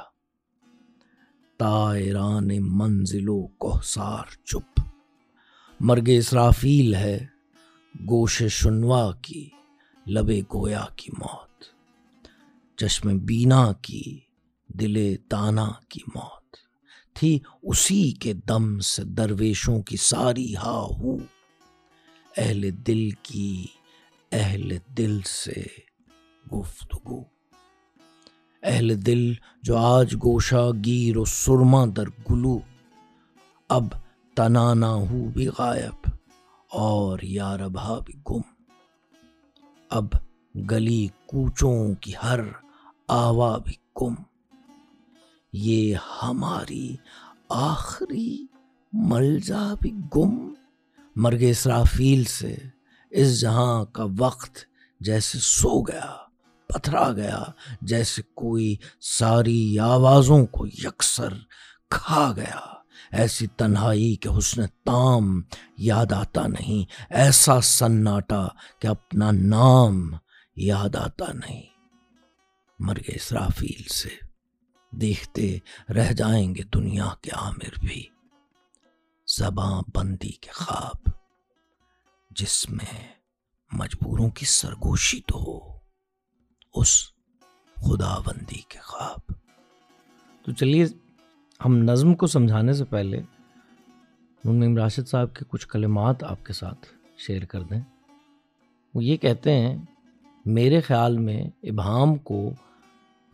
تائران 1.58 2.48
منزلوں 2.78 3.40
کوسار 3.66 4.34
چپ 4.50 4.80
مرگ 5.88 6.08
اسرافیل 6.16 6.94
ہے 6.94 7.18
گوش 8.10 8.42
شنوا 8.58 9.10
کی 9.24 9.48
لبے 10.14 10.40
گویا 10.54 10.84
کی 10.96 11.10
موت 11.18 11.64
چشم 12.80 13.16
بینا 13.26 13.64
کی 13.82 14.18
دل 14.80 14.96
تانا 15.28 15.68
کی 15.88 16.00
موت 16.14 16.35
تھی 17.18 17.38
اسی 17.70 18.02
کے 18.22 18.32
دم 18.48 18.64
سے 18.88 19.02
درویشوں 19.16 19.78
کی 19.88 19.96
ساری 20.08 20.46
ہا 20.64 20.78
ہو 20.98 21.16
اہل 22.42 22.68
دل 22.86 23.08
کی 23.28 23.50
اہل 24.40 24.76
دل 24.98 25.18
سے 25.28 25.62
گفتگو 26.52 27.22
اہل 28.72 28.94
دل 29.06 29.24
جو 29.68 29.76
آج 29.76 30.14
گوشا 30.24 30.64
گیر 30.84 31.16
و 31.18 31.24
سرما 31.38 31.84
در 31.96 32.08
گلو 32.30 32.56
اب 33.78 33.84
تنانا 34.36 34.92
ہو 35.10 35.24
بھی 35.34 35.48
غائب 35.58 36.06
اور 36.84 37.18
یار 37.38 37.66
بھا 37.76 37.82
ہاں 37.88 38.00
بھی 38.06 38.14
گم 38.30 38.40
اب 39.98 40.06
گلی 40.70 41.06
کوچوں 41.30 41.74
کی 42.00 42.12
ہر 42.22 42.40
آوا 43.22 43.56
بھی 43.64 43.74
گم 44.00 44.14
یہ 45.64 45.94
ہماری 46.22 46.86
آخری 47.66 48.30
ملزا 49.10 49.60
بھی 49.80 49.90
گم 50.16 50.34
مرگ 51.24 51.42
اسرافیل 51.50 52.24
سے 52.32 52.54
اس 53.20 53.40
جہاں 53.40 53.84
کا 53.96 54.04
وقت 54.18 54.56
جیسے 55.08 55.38
سو 55.42 55.80
گیا 55.92 56.10
پتھرا 56.72 57.10
گیا 57.16 57.38
جیسے 57.90 58.22
کوئی 58.40 58.74
ساری 59.18 59.62
آوازوں 59.86 60.44
کو 60.58 60.66
یکسر 60.82 61.34
کھا 61.96 62.30
گیا 62.36 62.60
ایسی 63.20 63.46
تنہائی 63.56 64.14
کے 64.22 64.28
حسن 64.38 64.62
تام 64.86 65.30
یاد 65.90 66.12
آتا 66.20 66.46
نہیں 66.58 66.84
ایسا 67.22 67.60
سناٹا 67.72 68.46
کہ 68.80 68.86
اپنا 68.96 69.30
نام 69.54 70.04
یاد 70.70 70.96
آتا 71.06 71.32
نہیں 71.44 71.62
مرگ 72.88 73.10
اسرافیل 73.14 73.82
سے 74.00 74.24
دیکھتے 75.00 75.46
رہ 75.94 76.12
جائیں 76.16 76.54
گے 76.54 76.62
دنیا 76.74 77.08
کے 77.22 77.30
عامر 77.38 77.78
بھی 77.80 78.02
زباں 79.36 79.80
بندی 79.94 80.30
کے 80.40 80.50
خواب 80.54 81.10
جس 82.40 82.54
میں 82.70 82.96
مجبوروں 83.78 84.28
کی 84.38 84.46
سرگوشی 84.48 85.20
تو 85.28 85.42
ہو 85.44 85.58
اس 86.80 86.92
خدا 87.86 88.16
بندی 88.26 88.60
کے 88.68 88.78
خواب 88.82 89.32
تو 90.44 90.52
چلیے 90.60 90.84
ہم 91.64 91.76
نظم 91.90 92.14
کو 92.22 92.26
سمجھانے 92.36 92.72
سے 92.80 92.84
پہلے 92.94 93.20
ان 94.48 94.76
راشد 94.78 95.08
صاحب 95.08 95.34
کے 95.36 95.44
کچھ 95.48 95.66
کلمات 95.68 96.22
آپ 96.24 96.44
کے 96.46 96.52
ساتھ 96.52 96.86
شیئر 97.26 97.44
کر 97.52 97.62
دیں 97.70 97.80
وہ 98.94 99.04
یہ 99.04 99.16
کہتے 99.24 99.52
ہیں 99.60 99.76
میرے 100.58 100.80
خیال 100.88 101.16
میں 101.18 101.40
ابہام 101.70 102.14
کو 102.28 102.38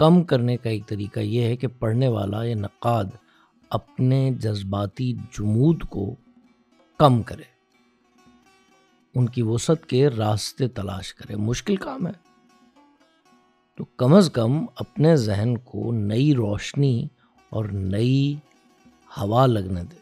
کم 0.02 0.22
کرنے 0.30 0.56
کا 0.56 0.68
ایک 0.70 0.86
طریقہ 0.88 1.20
یہ 1.20 1.42
ہے 1.46 1.56
کہ 1.56 1.66
پڑھنے 1.80 2.06
والا 2.12 2.42
یا 2.44 2.54
نقاد 2.58 3.10
اپنے 3.76 4.18
جذباتی 4.42 5.10
جمود 5.38 5.82
کو 5.90 6.06
کم 6.98 7.20
کرے 7.28 7.42
ان 9.18 9.28
کی 9.36 9.42
وسعت 9.50 9.84
کے 9.90 10.06
راستے 10.16 10.68
تلاش 10.80 11.12
کرے 11.14 11.36
مشکل 11.50 11.76
کام 11.86 12.06
ہے 12.06 12.12
تو 13.78 13.84
کم 14.04 14.14
از 14.14 14.30
کم 14.34 14.58
اپنے 14.86 15.14
ذہن 15.26 15.56
کو 15.64 15.92
نئی 16.00 16.34
روشنی 16.38 16.94
اور 17.54 17.64
نئی 17.94 18.34
ہوا 19.20 19.46
لگنے 19.46 19.84
دے 19.92 19.98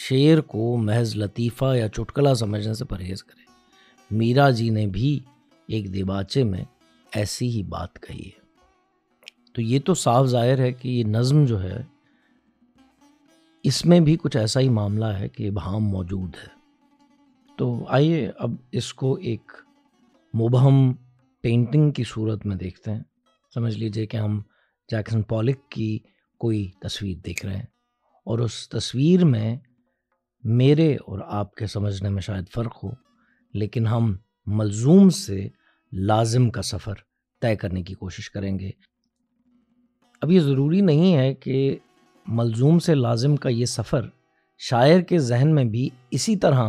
شعر 0.00 0.40
کو 0.54 0.76
محض 0.86 1.16
لطیفہ 1.24 1.74
یا 1.76 1.88
چٹکلا 1.96 2.34
سمجھنے 2.46 2.74
سے 2.80 2.84
پرہیز 2.94 3.24
کرے 3.24 4.14
میرا 4.18 4.50
جی 4.62 4.68
نے 4.80 4.86
بھی 4.98 5.18
ایک 5.74 5.92
دیباچے 5.94 6.44
میں 6.54 6.64
ایسی 7.22 7.48
ہی 7.58 7.62
بات 7.78 8.02
کہی 8.08 8.24
ہے 8.26 8.46
تو 9.54 9.62
یہ 9.62 9.78
تو 9.86 9.94
صاف 9.94 10.26
ظاہر 10.28 10.58
ہے 10.60 10.72
کہ 10.72 10.88
یہ 10.88 11.04
نظم 11.08 11.44
جو 11.46 11.62
ہے 11.62 11.80
اس 13.70 13.84
میں 13.86 13.98
بھی 14.00 14.16
کچھ 14.22 14.36
ایسا 14.36 14.60
ہی 14.60 14.68
معاملہ 14.78 15.04
ہے 15.18 15.28
کہ 15.36 15.48
ابہام 15.48 15.84
موجود 15.90 16.36
ہے 16.42 16.56
تو 17.58 17.70
آئیے 17.98 18.28
اب 18.44 18.54
اس 18.80 18.92
کو 18.94 19.14
ایک 19.30 19.52
مبہم 20.40 20.92
پینٹنگ 21.42 21.90
کی 21.96 22.02
صورت 22.08 22.46
میں 22.46 22.56
دیکھتے 22.56 22.90
ہیں 22.92 23.02
سمجھ 23.54 23.76
لیجئے 23.78 24.06
کہ 24.06 24.16
ہم 24.16 24.40
جیکسن 24.90 25.22
پولک 25.32 25.68
کی 25.72 25.98
کوئی 26.40 26.66
تصویر 26.82 27.16
دیکھ 27.26 27.44
رہے 27.46 27.56
ہیں 27.56 27.66
اور 28.30 28.38
اس 28.44 28.68
تصویر 28.68 29.24
میں 29.24 29.54
میرے 30.58 30.94
اور 30.94 31.18
آپ 31.40 31.54
کے 31.56 31.66
سمجھنے 31.66 32.08
میں 32.16 32.22
شاید 32.22 32.48
فرق 32.54 32.82
ہو 32.84 32.90
لیکن 33.60 33.86
ہم 33.86 34.14
ملزوم 34.58 35.08
سے 35.18 35.46
لازم 36.08 36.48
کا 36.50 36.62
سفر 36.70 36.94
طے 37.42 37.54
کرنے 37.56 37.82
کی 37.82 37.94
کوشش 37.94 38.30
کریں 38.30 38.58
گے 38.58 38.70
اب 40.22 40.30
یہ 40.32 40.40
ضروری 40.40 40.80
نہیں 40.80 41.14
ہے 41.16 41.32
کہ 41.40 41.54
ملزوم 42.38 42.78
سے 42.86 42.94
لازم 42.94 43.34
کا 43.42 43.48
یہ 43.48 43.64
سفر 43.72 44.06
شاعر 44.68 45.00
کے 45.08 45.18
ذہن 45.26 45.54
میں 45.54 45.64
بھی 45.74 45.88
اسی 46.16 46.34
طرح 46.44 46.62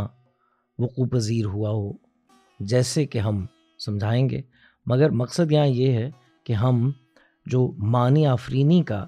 وقوع 0.79 1.05
پذیر 1.11 1.45
ہوا 1.53 1.69
ہو 1.69 1.91
جیسے 2.73 3.05
کہ 3.15 3.19
ہم 3.27 3.45
سمجھائیں 3.85 4.29
گے 4.29 4.41
مگر 4.91 5.09
مقصد 5.21 5.51
یہاں 5.51 5.65
یہ 5.67 5.91
ہے 5.97 6.09
کہ 6.45 6.53
ہم 6.63 6.89
جو 7.51 7.67
معنی 7.95 8.25
آفرینی 8.27 8.81
کا 8.87 9.05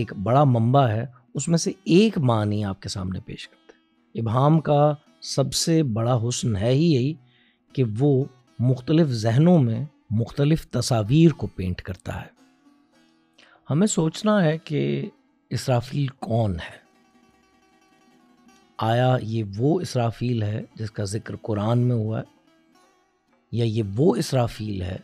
ایک 0.00 0.12
بڑا 0.26 0.44
منبع 0.56 0.86
ہے 0.88 1.04
اس 1.34 1.48
میں 1.48 1.58
سے 1.58 1.72
ایک 1.98 2.18
معنی 2.32 2.64
آپ 2.64 2.80
کے 2.82 2.88
سامنے 2.88 3.20
پیش 3.26 3.48
کرتے 3.48 3.72
ہیں 3.74 4.22
ابہام 4.22 4.60
کا 4.70 4.82
سب 5.34 5.54
سے 5.54 5.82
بڑا 5.96 6.18
حسن 6.28 6.56
ہے 6.56 6.70
ہی 6.72 6.92
یہی 6.94 7.12
کہ 7.74 7.84
وہ 7.98 8.22
مختلف 8.70 9.08
ذہنوں 9.24 9.58
میں 9.62 9.84
مختلف 10.20 10.66
تصاویر 10.70 11.32
کو 11.40 11.46
پینٹ 11.56 11.80
کرتا 11.82 12.20
ہے 12.20 12.31
ہمیں 13.72 13.86
سوچنا 13.86 14.32
ہے 14.44 14.56
کہ 14.64 14.80
اسرافیل 15.56 16.06
کون 16.26 16.54
ہے 16.60 16.76
آیا 18.86 19.08
یہ 19.22 19.44
وہ 19.58 19.70
اسرافیل 19.80 20.42
ہے 20.42 20.60
جس 20.78 20.90
کا 20.98 21.04
ذکر 21.12 21.36
قرآن 21.48 21.86
میں 21.88 21.96
ہوا 21.96 22.18
ہے 22.18 22.30
یا 23.58 23.64
یہ 23.68 23.82
وہ 23.96 24.14
اسرافیل 24.22 24.82
ہے 24.82 24.96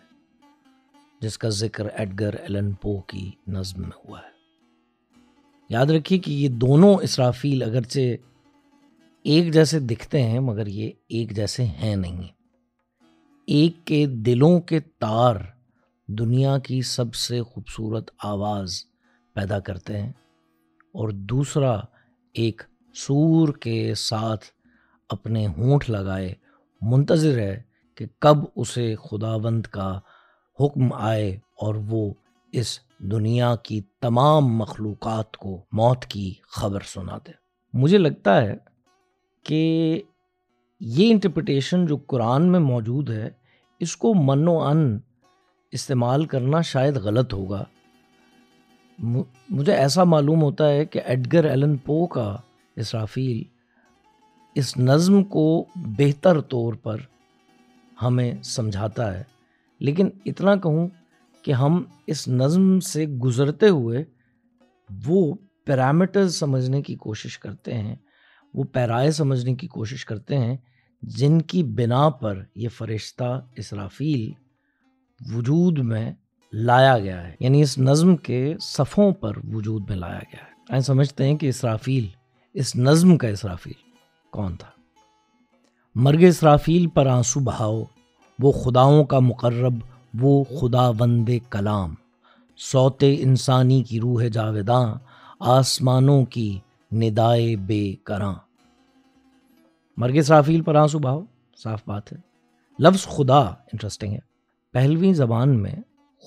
جس 1.20 1.38
کا 1.38 1.48
ذکر 1.62 1.86
ایڈگر 1.94 2.34
ایلن 2.42 2.70
پو 2.82 2.96
کی 3.12 3.30
نظم 3.56 3.80
میں 3.82 3.96
ہوا 4.04 4.18
ہے 4.20 4.36
یاد 5.78 5.90
رکھیے 5.96 6.18
کہ 6.26 6.30
یہ 6.30 6.48
دونوں 6.66 6.94
اسرافیل 7.08 7.62
اگرچہ 7.70 8.14
ایک 9.34 9.52
جیسے 9.52 9.80
دکھتے 9.94 10.22
ہیں 10.28 10.40
مگر 10.50 10.66
یہ 10.80 10.90
ایک 11.16 11.34
جیسے 11.36 11.64
ہیں 11.82 11.96
نہیں 12.04 12.26
ایک 13.60 13.86
کے 13.86 14.04
دلوں 14.26 14.60
کے 14.70 14.80
تار 15.06 15.40
دنیا 16.18 16.56
کی 16.64 16.80
سب 16.88 17.14
سے 17.14 17.40
خوبصورت 17.42 18.10
آواز 18.24 18.74
پیدا 19.34 19.58
کرتے 19.64 20.00
ہیں 20.00 20.10
اور 20.98 21.08
دوسرا 21.30 21.72
ایک 22.42 22.62
سور 23.06 23.48
کے 23.62 23.92
ساتھ 23.96 24.44
اپنے 25.12 25.46
ہونٹ 25.56 25.88
لگائے 25.90 26.32
منتظر 26.90 27.38
ہے 27.38 27.60
کہ 27.96 28.06
کب 28.20 28.44
اسے 28.56 28.94
خداوند 29.04 29.66
کا 29.72 29.90
حکم 30.60 30.92
آئے 30.98 31.28
اور 31.62 31.74
وہ 31.88 32.10
اس 32.60 32.78
دنیا 33.10 33.54
کی 33.64 33.80
تمام 34.02 34.46
مخلوقات 34.58 35.36
کو 35.36 35.56
موت 35.80 36.04
کی 36.10 36.32
خبر 36.56 36.82
سنا 36.92 37.18
دے 37.26 37.32
مجھے 37.82 37.98
لگتا 37.98 38.40
ہے 38.42 38.54
کہ 39.46 39.60
یہ 40.96 41.10
انٹرپٹیشن 41.12 41.84
جو 41.86 41.96
قرآن 42.12 42.50
میں 42.52 42.60
موجود 42.60 43.10
ہے 43.10 43.28
اس 43.86 43.96
کو 43.96 44.14
من 44.24 44.48
و 44.48 44.58
ان 44.64 44.98
استعمال 45.76 46.24
کرنا 46.26 46.60
شاید 46.70 46.96
غلط 47.04 47.32
ہوگا 47.34 47.62
مجھے 49.56 49.72
ایسا 49.72 50.04
معلوم 50.04 50.42
ہوتا 50.42 50.68
ہے 50.72 50.84
کہ 50.92 51.00
ایڈگر 51.04 51.44
ایلن 51.50 51.76
پو 51.86 52.04
کا 52.14 52.34
اسرافیل 52.80 53.42
اس 54.60 54.76
نظم 54.76 55.22
کو 55.34 55.42
بہتر 55.98 56.40
طور 56.54 56.74
پر 56.82 57.00
ہمیں 58.02 58.32
سمجھاتا 58.44 59.12
ہے 59.16 59.22
لیکن 59.86 60.08
اتنا 60.26 60.54
کہوں 60.62 60.86
کہ 61.44 61.52
ہم 61.52 61.82
اس 62.12 62.26
نظم 62.28 62.78
سے 62.88 63.04
گزرتے 63.24 63.68
ہوئے 63.68 64.02
وہ 65.06 65.34
پیرامیٹرز 65.66 66.36
سمجھنے 66.38 66.82
کی 66.82 66.94
کوشش 67.04 67.38
کرتے 67.38 67.74
ہیں 67.78 67.94
وہ 68.54 68.64
پیرائے 68.72 69.10
سمجھنے 69.12 69.54
کی 69.54 69.66
کوشش 69.68 70.04
کرتے 70.04 70.38
ہیں 70.38 70.56
جن 71.16 71.40
کی 71.52 71.62
بنا 71.78 72.08
پر 72.20 72.42
یہ 72.62 72.68
فرشتہ 72.78 73.40
اسرافیل 73.58 74.30
وجود 75.34 75.78
میں 75.84 76.10
لایا 76.66 76.98
گیا 76.98 77.22
ہے 77.26 77.34
یعنی 77.40 77.60
اس 77.62 77.76
نظم 77.78 78.14
کے 78.26 78.42
صفوں 78.62 79.10
پر 79.20 79.36
وجود 79.52 79.88
میں 79.88 79.96
لایا 79.96 80.18
گیا 80.32 80.42
ہے 80.44 80.52
آئیں 80.70 80.82
سمجھتے 80.86 81.26
ہیں 81.26 81.36
کہ 81.38 81.48
اسرافیل 81.48 82.06
اس 82.60 82.74
نظم 82.76 83.16
کا 83.18 83.28
اسرافیل 83.28 83.76
کون 84.32 84.56
تھا 84.58 84.68
مرگ 86.04 86.22
اسرافیل 86.28 86.86
پر 86.94 87.06
آنسو 87.10 87.40
بہاؤ 87.44 87.82
وہ 88.42 88.52
خداؤں 88.64 89.04
کا 89.12 89.18
مقرب 89.18 89.78
وہ 90.20 90.42
خدا 90.60 90.88
وند 91.00 91.28
کلام 91.50 91.94
سوتے 92.70 93.14
انسانی 93.22 93.82
کی 93.88 94.00
روح 94.00 94.22
جاویداں 94.32 94.84
آسمانوں 95.58 96.24
کی 96.36 96.52
ندائے 97.00 97.54
بے 97.66 97.82
کراں 98.06 98.34
مرگ 100.00 100.16
اسرافیل 100.18 100.62
پر 100.62 100.74
آنسو 100.84 100.98
بہاؤ 100.98 101.20
صاف 101.62 101.82
بات 101.86 102.12
ہے 102.12 102.16
لفظ 102.82 103.06
خدا 103.16 103.38
انٹرسٹنگ 103.44 104.12
ہے 104.12 104.26
پہلوی 104.72 105.12
زبان 105.14 105.50
میں 105.62 105.74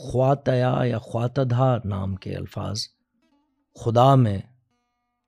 خواتیا 0.04 0.72
یا 0.86 0.98
خواتدھا 1.02 1.66
نام 1.90 2.16
کے 2.24 2.34
الفاظ 2.36 2.82
خدا 3.80 4.14
میں 4.22 4.38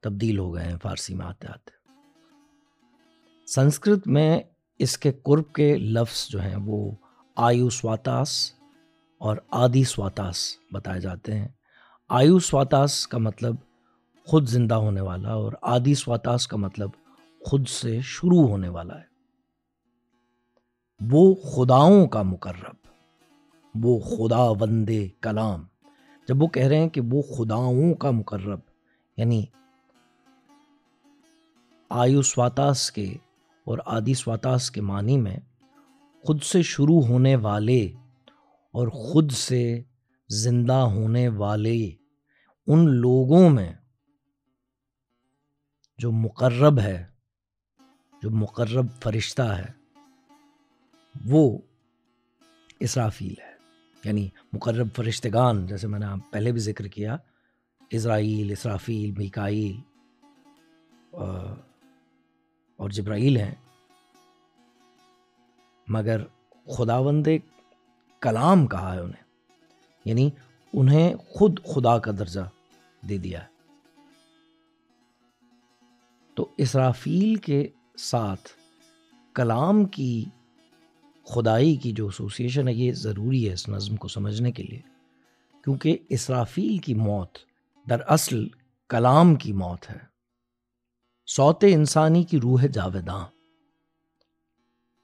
تبدیل 0.04 0.38
ہو 0.40 0.54
گئے 0.54 0.64
ہیں 0.68 0.78
فارسی 0.82 1.16
میں 1.16 1.26
آتے 1.26 1.48
آتے 1.48 1.72
سنسکرت 3.54 4.08
میں 4.16 4.30
اس 4.86 4.98
کے 4.98 5.12
قرب 5.26 5.54
کے 5.56 5.68
لفظ 5.98 6.26
جو 6.30 6.42
ہیں 6.44 6.56
وہ 6.66 6.80
آیو 7.50 7.70
سواتاس 7.78 8.32
اور 9.28 9.38
آدی 9.66 9.84
سواتاس 9.94 10.40
بتائے 10.74 11.00
جاتے 11.02 11.38
ہیں 11.40 11.48
آیو 12.22 12.40
سواتاس 12.52 13.08
کا 13.08 13.18
مطلب 13.28 13.56
خود 14.32 14.50
زندہ 14.50 14.76
ہونے 14.88 15.02
والا 15.02 15.34
اور 15.44 15.54
آدی 15.76 15.94
سواتاس 16.06 16.48
کا 16.48 16.58
مطلب 16.66 16.90
خود 17.50 17.68
سے 17.80 18.00
شروع 18.16 18.48
ہونے 18.48 18.70
والا 18.80 19.00
ہے 19.00 19.12
وہ 21.12 21.34
خداؤں 21.54 22.08
کا 22.08 22.22
مقرب 22.32 22.82
وہ 23.82 23.98
خدا 24.06 24.44
وند 24.62 24.90
کلام 25.24 25.64
جب 26.28 26.42
وہ 26.42 26.48
کہہ 26.56 26.68
رہے 26.68 26.78
ہیں 26.80 26.90
کہ 26.96 27.02
وہ 27.12 27.22
خداؤں 27.36 27.94
کا 28.02 28.10
مقرب 28.12 28.60
یعنی 29.18 29.42
آیو 32.02 32.22
سواتاس 32.34 32.92
کے 32.92 33.06
اور 33.70 33.78
آدی 33.96 34.14
سواتاس 34.14 34.70
کے 34.72 34.82
معنی 34.82 35.18
میں 35.22 35.36
خود 36.28 36.44
سے 36.44 36.62
شروع 36.72 37.02
ہونے 37.08 37.36
والے 37.48 37.82
اور 38.78 38.88
خود 38.94 39.32
سے 39.38 39.64
زندہ 40.44 40.78
ہونے 40.96 41.28
والے 41.38 41.78
ان 42.74 42.88
لوگوں 43.02 43.50
میں 43.50 43.72
جو 46.02 46.12
مقرب 46.12 46.80
ہے 46.80 47.04
جو 48.22 48.30
مقرب 48.44 48.88
فرشتہ 49.04 49.42
ہے 49.58 49.72
وہ 51.30 51.58
اسرافیل 52.84 53.34
ہے 53.48 53.52
یعنی 54.06 54.28
مقرب 54.54 54.88
فرشتگان 54.96 55.66
جیسے 55.68 55.88
میں 55.88 56.00
نے 56.00 56.06
پہلے 56.32 56.52
بھی 56.52 56.62
ذکر 56.62 56.88
کیا 56.96 57.16
اسرائیل 57.98 58.52
اسرافیل 58.52 59.12
میکائیل 59.18 59.76
اور 62.82 62.90
جبرائیل 62.98 63.38
ہیں 63.38 63.54
مگر 65.96 66.22
خداوند 66.78 67.28
کلام 68.22 68.66
کہا 68.74 68.94
ہے 68.94 69.00
انہیں 69.00 69.24
یعنی 70.06 70.30
انہیں 70.80 71.14
خود 71.36 71.60
خدا 71.74 71.98
کا 72.06 72.12
درجہ 72.20 72.42
دے 73.10 73.18
دیا 73.26 73.42
ہے 73.44 73.52
تو 76.36 76.48
اسرافیل 76.66 77.36
کے 77.48 77.66
ساتھ 78.10 78.50
کلام 79.36 79.84
کی 79.98 80.12
خدائی 81.32 81.76
کی 81.84 81.92
جو 81.96 82.06
ایسوسیشن 82.06 82.68
ہے 82.68 82.74
یہ 82.74 82.92
ضروری 83.02 83.48
ہے 83.48 83.54
اس 83.54 83.68
نظم 83.70 83.96
کو 84.04 84.08
سمجھنے 84.08 84.52
کے 84.52 84.64
لیے 84.64 84.80
کیونکہ 85.64 85.98
اسرافیل 86.16 86.78
کی 86.88 86.94
موت 86.94 87.38
در 87.90 88.00
اصل 88.14 88.46
کلام 88.90 89.34
کی 89.44 89.54
موت 89.62 89.90
ہے 89.90 89.98
سوتے 91.36 91.74
انسانی 91.74 92.24
کی 92.30 92.40
روح 92.44 92.66
جاویداں 92.74 93.24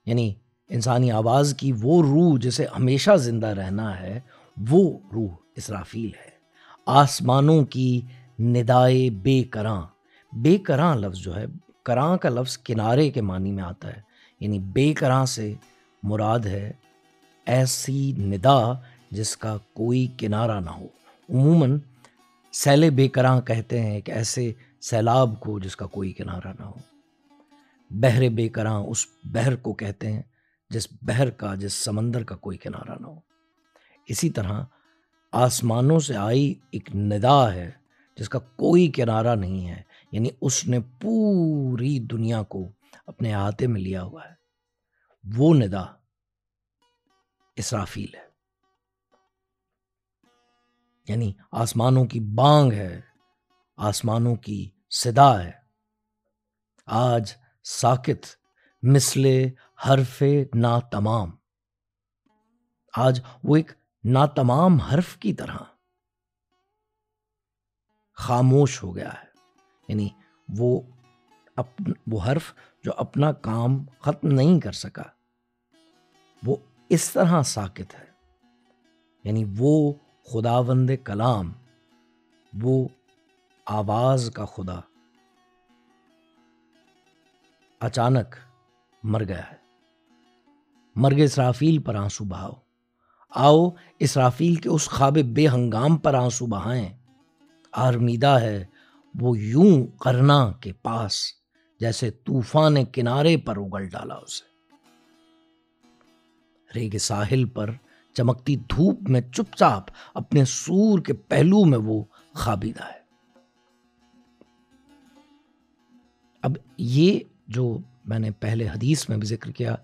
یعنی 0.06 0.32
انسانی 0.76 1.10
آواز 1.12 1.54
کی 1.58 1.72
وہ 1.82 2.00
روح 2.02 2.36
جسے 2.42 2.66
ہمیشہ 2.76 3.16
زندہ 3.28 3.46
رہنا 3.60 3.98
ہے 4.00 4.18
وہ 4.70 4.82
روح 5.12 5.30
اسرافیل 5.56 6.10
ہے 6.24 6.28
آسمانوں 7.02 7.64
کی 7.74 8.00
ندائے 8.40 9.08
بے 9.22 9.42
کراں 9.52 9.80
بے 10.42 10.56
کراں 10.66 10.94
لفظ 10.96 11.18
جو 11.24 11.36
ہے 11.36 11.44
کراں 11.84 12.16
کا 12.22 12.28
لفظ 12.28 12.56
کنارے 12.64 13.10
کے 13.10 13.22
معنی 13.32 13.52
میں 13.52 13.62
آتا 13.64 13.96
ہے 13.96 14.00
یعنی 14.40 14.58
بے 14.74 14.92
کراں 14.96 15.24
سے 15.36 15.52
مراد 16.08 16.46
ہے 16.46 16.70
ایسی 17.56 18.12
ندا 18.18 18.58
جس 19.16 19.36
کا 19.36 19.56
کوئی 19.74 20.06
کنارہ 20.18 20.58
نہ 20.64 20.70
ہو 20.70 20.86
عموماً 21.32 21.78
سیل 22.62 22.88
بے 22.96 23.06
کراں 23.14 23.40
کہتے 23.46 23.80
ہیں 23.80 23.94
ایک 23.94 24.08
ایسے 24.10 24.50
سیلاب 24.90 25.38
کو 25.40 25.58
جس 25.60 25.76
کا 25.76 25.86
کوئی 25.96 26.12
کنارہ 26.12 26.52
نہ 26.58 26.64
ہو 26.64 26.78
بحر 28.02 28.28
بے 28.36 28.48
کراں 28.48 28.78
اس 28.90 29.04
بحر 29.32 29.56
کو 29.62 29.72
کہتے 29.82 30.12
ہیں 30.12 30.22
جس 30.74 30.86
بحر 31.06 31.30
کا 31.40 31.54
جس 31.60 31.72
سمندر 31.84 32.22
کا 32.24 32.36
کوئی 32.46 32.56
کنارہ 32.58 32.96
نہ 33.00 33.06
ہو 33.06 33.18
اسی 34.10 34.30
طرح 34.36 34.60
آسمانوں 35.46 35.98
سے 36.06 36.16
آئی 36.16 36.52
ایک 36.72 36.94
ندا 36.96 37.38
ہے 37.54 37.70
جس 38.18 38.28
کا 38.28 38.38
کوئی 38.56 38.86
کنارہ 38.94 39.34
نہیں 39.40 39.68
ہے 39.68 39.80
یعنی 40.12 40.28
اس 40.40 40.66
نے 40.68 40.78
پوری 41.00 41.98
دنیا 42.12 42.42
کو 42.54 42.66
اپنے 43.06 43.34
احاطے 43.34 43.66
میں 43.66 43.80
لیا 43.80 44.02
ہوا 44.02 44.24
ہے 44.28 44.38
وہ 45.36 45.54
ندا 45.54 45.84
اسرافیل 47.62 48.14
ہے 48.14 48.28
یعنی 51.08 51.32
آسمانوں 51.62 52.04
کی 52.06 52.20
بانگ 52.36 52.72
ہے 52.72 53.00
آسمانوں 53.88 54.34
کی 54.44 54.68
صدا 55.00 55.30
ہے 55.42 55.50
آج 57.02 57.32
ساکت 57.80 58.26
مثل 58.94 59.26
حرف 59.88 60.22
نا 60.54 60.78
تمام 60.92 61.30
آج 63.06 63.20
وہ 63.48 63.56
ایک 63.56 63.70
ناتمام 64.12 64.78
حرف 64.80 65.16
کی 65.20 65.32
طرح 65.38 65.56
خاموش 68.24 68.82
ہو 68.82 68.94
گیا 68.96 69.12
ہے 69.12 69.28
یعنی 69.88 70.08
وہ 70.58 70.78
وہ 72.10 72.20
حرف 72.30 72.52
جو 72.84 72.92
اپنا 73.04 73.32
کام 73.46 73.82
ختم 74.04 74.28
نہیں 74.30 74.60
کر 74.60 74.72
سکا 74.82 75.02
وہ 76.46 76.56
اس 76.96 77.10
طرح 77.12 77.42
ساکت 77.46 77.94
ہے 77.98 78.04
یعنی 79.24 79.44
وہ 79.58 79.72
خداوند 80.32 80.90
کلام 81.04 81.52
وہ 82.62 82.76
آواز 83.78 84.30
کا 84.34 84.44
خدا 84.54 84.78
اچانک 87.88 88.34
مر 89.12 89.22
گیا 89.28 89.50
ہے 89.50 89.56
مر 91.02 91.12
گئے 91.16 91.78
پر 91.84 91.94
آنسو 91.94 92.24
بہاؤ 92.28 92.52
آؤ 93.46 93.68
اسرافیل 94.06 94.54
کے 94.64 94.68
اس 94.68 94.88
خواب 94.90 95.18
بے 95.34 95.46
ہنگام 95.54 95.96
پر 96.06 96.14
آنسو 96.14 96.46
بہائیں 96.54 96.88
آرمیدہ 97.86 98.36
ہے 98.40 98.62
وہ 99.20 99.38
یوں 99.38 99.74
کرنا 100.02 100.38
کے 100.62 100.72
پاس 100.82 101.18
جیسے 101.80 102.10
طوفان 102.24 102.72
نے 102.74 102.84
کنارے 102.92 103.36
پر 103.44 103.56
اگل 103.58 103.86
ڈالا 103.92 104.14
اسے 104.14 104.48
ریگ 106.74 106.96
ساحل 107.08 107.44
پر 107.54 107.70
چمکتی 108.16 108.56
دھوپ 108.70 109.08
میں 109.10 109.20
چپ 109.34 109.56
چاپ 109.58 109.90
اپنے 110.20 110.44
سور 110.52 110.98
کے 111.06 111.12
پہلو 111.32 111.64
میں 111.70 111.78
وہ 111.84 112.02
خابیدہ 112.42 112.84
ہے 112.88 112.98
اب 116.48 116.56
یہ 116.78 117.18
جو 117.56 117.64
میں 118.08 118.18
نے 118.18 118.30
پہلے 118.40 118.68
حدیث 118.68 119.08
میں 119.08 119.16
بھی 119.22 119.28
ذکر 119.28 119.50
کیا 119.60 119.74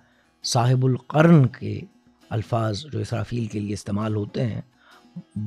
صاحب 0.53 0.85
القرن 0.87 1.47
کے 1.59 1.79
الفاظ 2.37 2.85
جو 2.93 2.99
اسرافیل 2.99 3.47
کے 3.55 3.61
لیے 3.61 3.73
استعمال 3.75 4.15
ہوتے 4.17 4.47
ہیں 4.47 4.61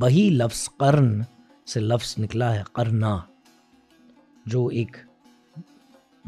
بہی 0.02 0.30
لفظ 0.34 0.68
قرن 0.80 1.22
سے 1.74 1.80
لفظ 1.80 2.14
نکلا 2.20 2.54
ہے 2.56 2.64
قرنا 2.74 3.18
جو 4.54 4.66
ایک 4.82 4.98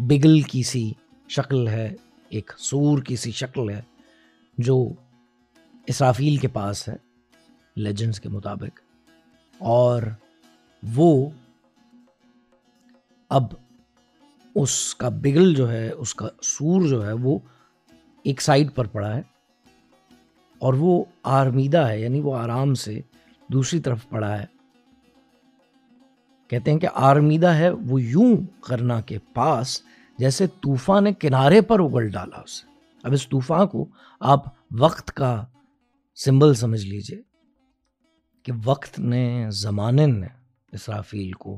بگل 0.09 0.39
کی 0.51 0.61
سی 0.63 0.91
شکل 1.35 1.67
ہے 1.67 1.91
ایک 2.29 2.51
سور 2.59 3.01
کی 3.07 3.15
سی 3.15 3.31
شکل 3.39 3.69
ہے 3.69 3.81
جو 4.65 4.77
اسرافیل 5.87 6.37
کے 6.37 6.47
پاس 6.53 6.87
ہے 6.87 6.95
لیجنڈز 7.77 8.19
کے 8.19 8.29
مطابق 8.29 8.79
اور 9.73 10.03
وہ 10.95 11.29
اب 13.33 13.53
اس 14.61 14.95
کا 14.99 15.09
بگل 15.21 15.53
جو 15.55 15.69
ہے 15.71 15.89
اس 15.89 16.13
کا 16.15 16.27
سور 16.43 16.87
جو 16.89 17.05
ہے 17.07 17.11
وہ 17.23 17.37
ایک 18.29 18.41
سائڈ 18.41 18.73
پر 18.75 18.87
پڑا 18.93 19.15
ہے 19.15 19.21
اور 20.65 20.73
وہ 20.79 21.03
آرمیدہ 21.37 21.87
ہے 21.87 21.99
یعنی 21.99 22.19
وہ 22.21 22.35
آرام 22.37 22.73
سے 22.85 22.99
دوسری 23.53 23.79
طرف 23.85 24.07
پڑا 24.09 24.37
ہے 24.39 24.45
کہتے 26.51 26.71
ہیں 26.71 26.79
کہ 26.79 26.87
آرمیدہ 27.09 27.47
ہے 27.55 27.69
وہ 27.89 28.01
یوں 28.01 28.31
کرنا 28.67 28.99
کے 29.11 29.17
پاس 29.33 29.79
جیسے 30.19 30.45
طوفان 30.63 31.03
نے 31.03 31.11
کنارے 31.19 31.59
پر 31.69 31.79
اگل 31.79 32.09
ڈالا 32.15 32.37
اسے 32.41 32.65
اب 33.07 33.13
اس 33.13 33.27
طوفان 33.29 33.67
کو 33.73 33.85
آپ 34.33 34.43
وقت 34.79 35.11
کا 35.19 35.29
سمبل 36.23 36.53
سمجھ 36.63 36.85
لیجئے 36.85 37.19
کہ 38.45 38.51
وقت 38.65 38.99
نے 39.13 39.23
زمانے 39.61 40.05
نے 40.07 40.27
اسرافیل 40.79 41.31
کو 41.45 41.55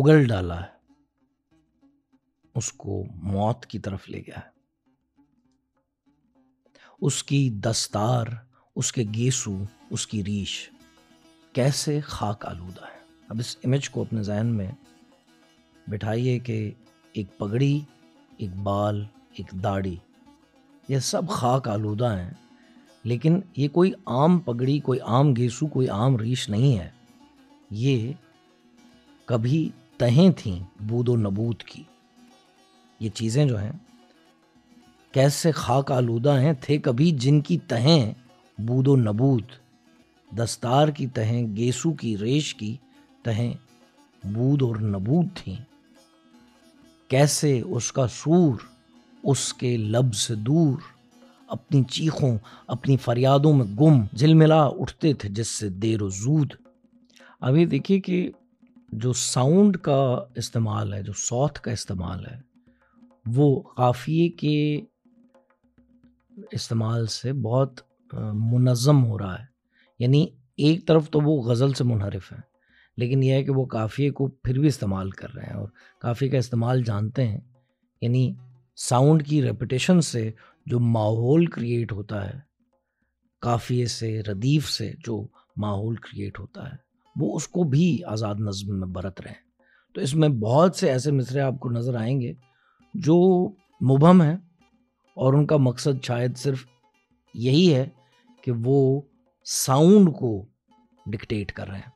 اگل 0.00 0.24
ڈالا 0.28 0.58
ہے 0.60 0.70
اس 2.60 2.72
کو 2.84 3.02
موت 3.34 3.66
کی 3.66 3.78
طرف 3.88 4.08
لے 4.10 4.20
گیا 4.26 4.38
ہے 4.46 4.50
اس 7.08 7.22
کی 7.30 7.44
دستار 7.68 8.26
اس 8.82 8.92
کے 8.96 9.04
گیسو 9.14 9.54
اس 9.94 10.06
کی 10.12 10.24
ریش 10.32 10.56
کیسے 11.60 11.98
خاک 12.16 12.44
آلودہ 12.50 12.84
ہے 12.94 13.00
اب 13.32 13.38
اس 13.40 13.54
امیج 13.64 13.88
کو 13.90 14.00
اپنے 14.00 14.22
ذہن 14.22 14.46
میں 14.56 14.66
بٹھائیے 15.90 16.38
کہ 16.46 16.56
ایک 17.18 17.26
پگڑی 17.38 17.78
ایک 18.38 18.56
بال 18.62 19.00
ایک 19.38 19.52
داڑھی 19.64 19.94
یہ 20.88 20.98
سب 21.12 21.28
خاک 21.32 21.68
آلودہ 21.74 22.10
ہیں 22.18 22.30
لیکن 23.12 23.38
یہ 23.56 23.68
کوئی 23.72 23.92
عام 24.16 24.38
پگڑی 24.48 24.78
کوئی 24.90 24.98
عام 25.12 25.32
گیسو 25.36 25.66
کوئی 25.76 25.88
عام 25.98 26.16
ریش 26.24 26.48
نہیں 26.48 26.78
ہے 26.78 26.88
یہ 27.84 28.12
کبھی 29.32 29.68
تہیں 29.98 30.30
تھیں 30.42 30.58
بود 30.90 31.08
و 31.08 31.16
نبوت 31.22 31.62
کی 31.72 31.82
یہ 33.00 33.08
چیزیں 33.20 33.44
جو 33.46 33.58
ہیں 33.60 33.72
کیسے 35.14 35.52
خاک 35.62 35.92
آلودہ 35.92 36.38
ہیں 36.40 36.52
تھے 36.66 36.78
کبھی 36.88 37.10
جن 37.24 37.40
کی 37.48 37.58
تہیں 37.68 38.12
بود 38.66 38.88
و 38.88 38.96
نبوت 39.08 39.58
دستار 40.44 40.88
کی 41.00 41.06
تہیں 41.14 41.44
گیسو 41.56 41.92
کی 42.04 42.16
ریش 42.24 42.54
کی 42.60 42.74
تہیں 43.24 43.52
بود 44.34 44.62
اور 44.62 44.76
نبود 44.94 45.26
تھیں 45.42 45.54
کیسے 47.10 47.60
اس 47.76 47.90
کا 47.92 48.06
سور 48.22 48.60
اس 49.30 49.52
کے 49.54 49.76
لب 49.96 50.14
سے 50.24 50.34
دور 50.50 50.78
اپنی 51.56 51.82
چیخوں 51.90 52.36
اپنی 52.74 52.96
فریادوں 53.04 53.52
میں 53.56 53.64
گم 53.80 54.00
جل 54.20 54.34
ملا 54.42 54.62
اٹھتے 54.82 55.12
تھے 55.20 55.28
جس 55.38 55.48
سے 55.58 55.68
دیر 55.84 56.02
و 56.02 56.08
زود 56.22 56.52
اب 57.46 57.56
یہ 57.56 57.66
دیکھیے 57.74 57.98
کہ 58.08 58.28
جو 59.02 59.12
ساؤنڈ 59.24 59.76
کا 59.88 60.00
استعمال 60.42 60.92
ہے 60.94 61.02
جو 61.02 61.12
ساتھ 61.26 61.60
کا 61.62 61.70
استعمال 61.72 62.24
ہے 62.26 62.38
وہ 63.34 63.48
قافیے 63.76 64.28
کے 64.42 64.56
استعمال 66.58 67.06
سے 67.18 67.32
بہت 67.46 67.80
منظم 68.54 69.04
ہو 69.06 69.18
رہا 69.18 69.38
ہے 69.38 69.44
یعنی 70.04 70.26
ایک 70.66 70.86
طرف 70.86 71.08
تو 71.10 71.20
وہ 71.24 71.36
غزل 71.50 71.72
سے 71.74 71.84
منحرف 71.84 72.32
ہیں 72.32 72.40
لیکن 72.98 73.22
یہ 73.22 73.32
ہے 73.32 73.42
کہ 73.44 73.50
وہ 73.56 73.64
کافی 73.66 74.08
کو 74.16 74.26
پھر 74.44 74.58
بھی 74.60 74.68
استعمال 74.68 75.10
کر 75.20 75.32
رہے 75.34 75.46
ہیں 75.50 75.56
اور 75.58 75.68
کافی 76.00 76.28
کا 76.28 76.38
استعمال 76.38 76.82
جانتے 76.84 77.26
ہیں 77.28 77.40
یعنی 78.00 78.30
ساؤنڈ 78.88 79.26
کی 79.26 79.42
ریپٹیشن 79.42 80.00
سے 80.00 80.30
جو 80.70 80.80
ماحول 80.80 81.46
کریٹ 81.56 81.92
ہوتا 81.92 82.24
ہے 82.28 82.38
کافیے 83.42 83.86
سے 83.98 84.20
ردیف 84.28 84.68
سے 84.70 84.90
جو 85.06 85.24
ماحول 85.62 85.96
کریٹ 86.10 86.38
ہوتا 86.40 86.70
ہے 86.70 86.76
وہ 87.20 87.34
اس 87.36 87.48
کو 87.54 87.62
بھی 87.72 87.86
آزاد 88.10 88.34
نظم 88.40 88.78
میں 88.80 88.86
برت 88.98 89.20
رہے 89.20 89.30
ہیں 89.30 89.50
تو 89.94 90.00
اس 90.00 90.14
میں 90.14 90.28
بہت 90.42 90.76
سے 90.76 90.90
ایسے 90.90 91.10
مصرے 91.12 91.40
آپ 91.40 91.58
کو 91.60 91.70
نظر 91.70 91.94
آئیں 92.00 92.20
گے 92.20 92.32
جو 93.08 93.16
مبہم 93.92 94.22
ہیں 94.22 94.36
اور 95.22 95.34
ان 95.34 95.46
کا 95.46 95.56
مقصد 95.60 96.04
شاید 96.06 96.36
صرف 96.42 96.64
یہی 97.48 97.74
ہے 97.74 97.84
کہ 98.44 98.52
وہ 98.64 98.78
ساؤنڈ 99.56 100.12
کو 100.18 100.30
ڈکٹیٹ 101.10 101.52
کر 101.52 101.68
رہے 101.68 101.78
ہیں 101.78 101.90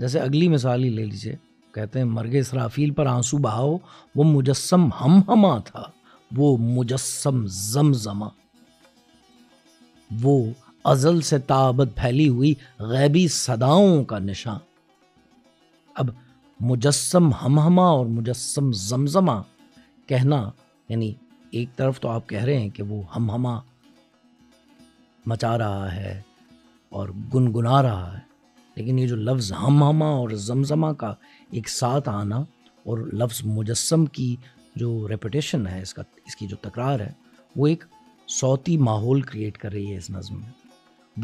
جیسے 0.00 0.20
اگلی 0.20 0.48
مثال 0.48 0.84
ہی 0.84 0.88
لے 0.96 1.04
لیجیے 1.04 1.34
کہتے 1.74 1.98
ہیں 1.98 2.06
مرگ 2.06 2.34
اسرافیل 2.38 2.90
پر 2.94 3.06
آنسو 3.06 3.38
بہاؤ 3.46 3.76
وہ 4.16 4.24
مجسم 4.24 4.86
ہم 5.00 5.20
ہما 5.28 5.58
تھا 5.64 5.82
وہ 6.36 6.56
مجسم 6.60 7.44
زما 8.02 8.28
وہ 10.22 10.36
ازل 10.92 11.20
سے 11.30 11.38
تابت 11.46 11.96
پھیلی 11.96 12.28
ہوئی 12.28 12.52
غیبی 12.90 13.26
صداؤں 13.38 14.04
کا 14.10 14.18
نشان 14.18 14.58
اب 16.00 16.10
مجسم 16.70 17.30
ہم 17.42 17.58
ہما 17.60 17.88
اور 17.96 18.06
مجسم 18.20 18.70
زمزمہ 18.86 19.40
کہنا 20.08 20.42
یعنی 20.88 21.12
ایک 21.58 21.76
طرف 21.76 22.00
تو 22.00 22.08
آپ 22.08 22.28
کہہ 22.28 22.44
رہے 22.44 22.58
ہیں 22.60 22.68
کہ 22.76 22.82
وہ 22.88 23.02
ہم 23.16 23.30
ہما 23.30 23.58
مچا 25.26 25.56
رہا 25.58 25.94
ہے 25.96 26.20
اور 26.98 27.08
گنگنا 27.34 27.82
رہا 27.82 28.12
ہے 28.16 28.26
لیکن 28.78 28.98
یہ 28.98 29.06
جو 29.08 29.16
لفظ 29.16 29.52
ہم 29.60 30.02
اور 30.02 30.30
زمزمہ 30.48 30.92
کا 30.98 31.12
ایک 31.58 31.68
ساتھ 31.68 32.08
آنا 32.08 32.36
اور 32.90 32.98
لفظ 33.22 33.40
مجسم 33.44 34.04
کی 34.18 34.34
جو 34.82 34.90
ریپوٹیشن 35.10 35.66
ہے 35.66 35.80
اس 35.82 35.94
کا 35.94 36.02
اس 36.26 36.36
کی 36.36 36.46
جو 36.46 36.56
تکرار 36.62 37.00
ہے 37.00 37.10
وہ 37.56 37.66
ایک 37.66 37.84
صوتی 38.38 38.76
ماحول 38.90 39.20
کریٹ 39.30 39.58
کر 39.58 39.72
رہی 39.72 39.92
ہے 39.92 39.96
اس 39.96 40.08
نظم 40.10 40.40
میں 40.40 40.52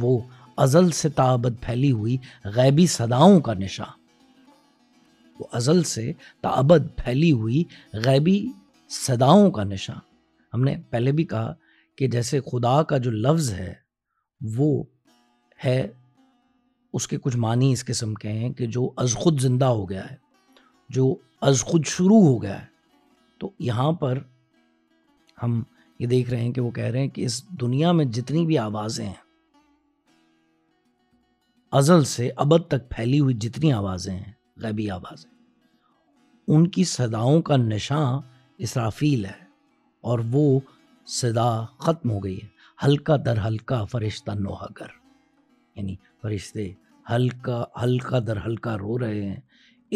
وہ 0.01 0.19
ازل 0.64 0.90
سے 1.03 1.09
تابد 1.23 1.61
پھیلی 1.64 1.90
ہوئی 1.99 2.17
غیبی 2.57 2.87
صداؤں 2.99 3.40
کا 3.49 3.55
نشاں 3.62 3.90
وہ 5.38 5.45
ازل 5.61 5.83
سے 5.95 6.11
تابد 6.43 6.88
پھیلی 7.03 7.31
ہوئی 7.43 7.62
غیبی 8.05 8.38
صداؤں 9.03 9.51
کا 9.59 9.64
نشاں 9.75 9.99
ہم 10.55 10.64
نے 10.64 10.75
پہلے 10.90 11.12
بھی 11.21 11.25
کہا 11.35 11.55
کہ 11.99 12.07
جیسے 12.17 12.40
خدا 12.53 12.83
کا 12.90 12.99
جو 13.07 13.11
لفظ 13.27 13.53
ہے 13.62 13.73
وہ 14.57 14.69
ہے 15.64 15.81
اس 16.97 17.07
کے 17.09 17.17
کچھ 17.23 17.37
معنی 17.45 17.71
اس 17.73 17.85
قسم 17.85 18.13
کے 18.25 18.33
ہیں 18.33 18.49
کہ 18.59 18.67
جو 18.77 18.89
از 19.05 19.15
خود 19.21 19.41
زندہ 19.41 19.67
ہو 19.79 19.89
گیا 19.91 20.11
ہے 20.11 20.17
جو 20.97 21.15
از 21.49 21.63
خود 21.71 21.87
شروع 21.93 22.21
ہو 22.27 22.43
گیا 22.43 22.61
ہے 22.61 22.67
تو 23.41 23.51
یہاں 23.69 23.91
پر 24.03 24.19
ہم 25.43 25.63
یہ 25.99 26.07
دیکھ 26.13 26.31
رہے 26.31 26.41
ہیں 26.41 26.53
کہ 26.53 26.61
وہ 26.61 26.71
کہہ 26.77 26.85
رہے 26.91 27.01
ہیں 27.01 27.09
کہ 27.15 27.25
اس 27.27 27.43
دنیا 27.61 27.91
میں 27.99 28.05
جتنی 28.19 28.45
بھی 28.47 28.59
آوازیں 28.59 29.07
ہیں 29.07 29.23
ازل 31.81 32.05
سے 32.15 32.29
ابد 32.45 32.67
تک 32.71 32.89
پھیلی 32.91 33.19
ہوئی 33.21 33.35
جتنی 33.45 33.73
آوازیں 33.73 34.13
ہیں 34.15 34.33
غیبی 34.63 34.89
آوازیں 34.99 35.31
ان 36.55 36.67
کی 36.77 36.85
صداؤں 36.95 37.41
کا 37.49 37.57
نشاں 37.57 38.05
اسرافیل 38.67 39.25
ہے 39.25 39.43
اور 40.11 40.19
وہ 40.33 40.45
صدا 41.21 41.51
ختم 41.87 42.11
ہو 42.11 42.23
گئی 42.25 42.39
ہے 42.43 42.47
ہلکا 42.87 43.17
در 43.25 43.45
ہلکا 43.47 43.83
فرشتہ 43.91 44.31
نوحہ 44.41 44.67
گر 44.81 44.95
یعنی 45.77 45.95
فرشتے 46.23 46.73
ہلکا 47.11 47.62
ہلکا 47.83 48.19
در 48.27 48.37
ہلکا 48.45 48.77
رو 48.79 48.99
رہے 48.99 49.23
ہیں 49.23 49.40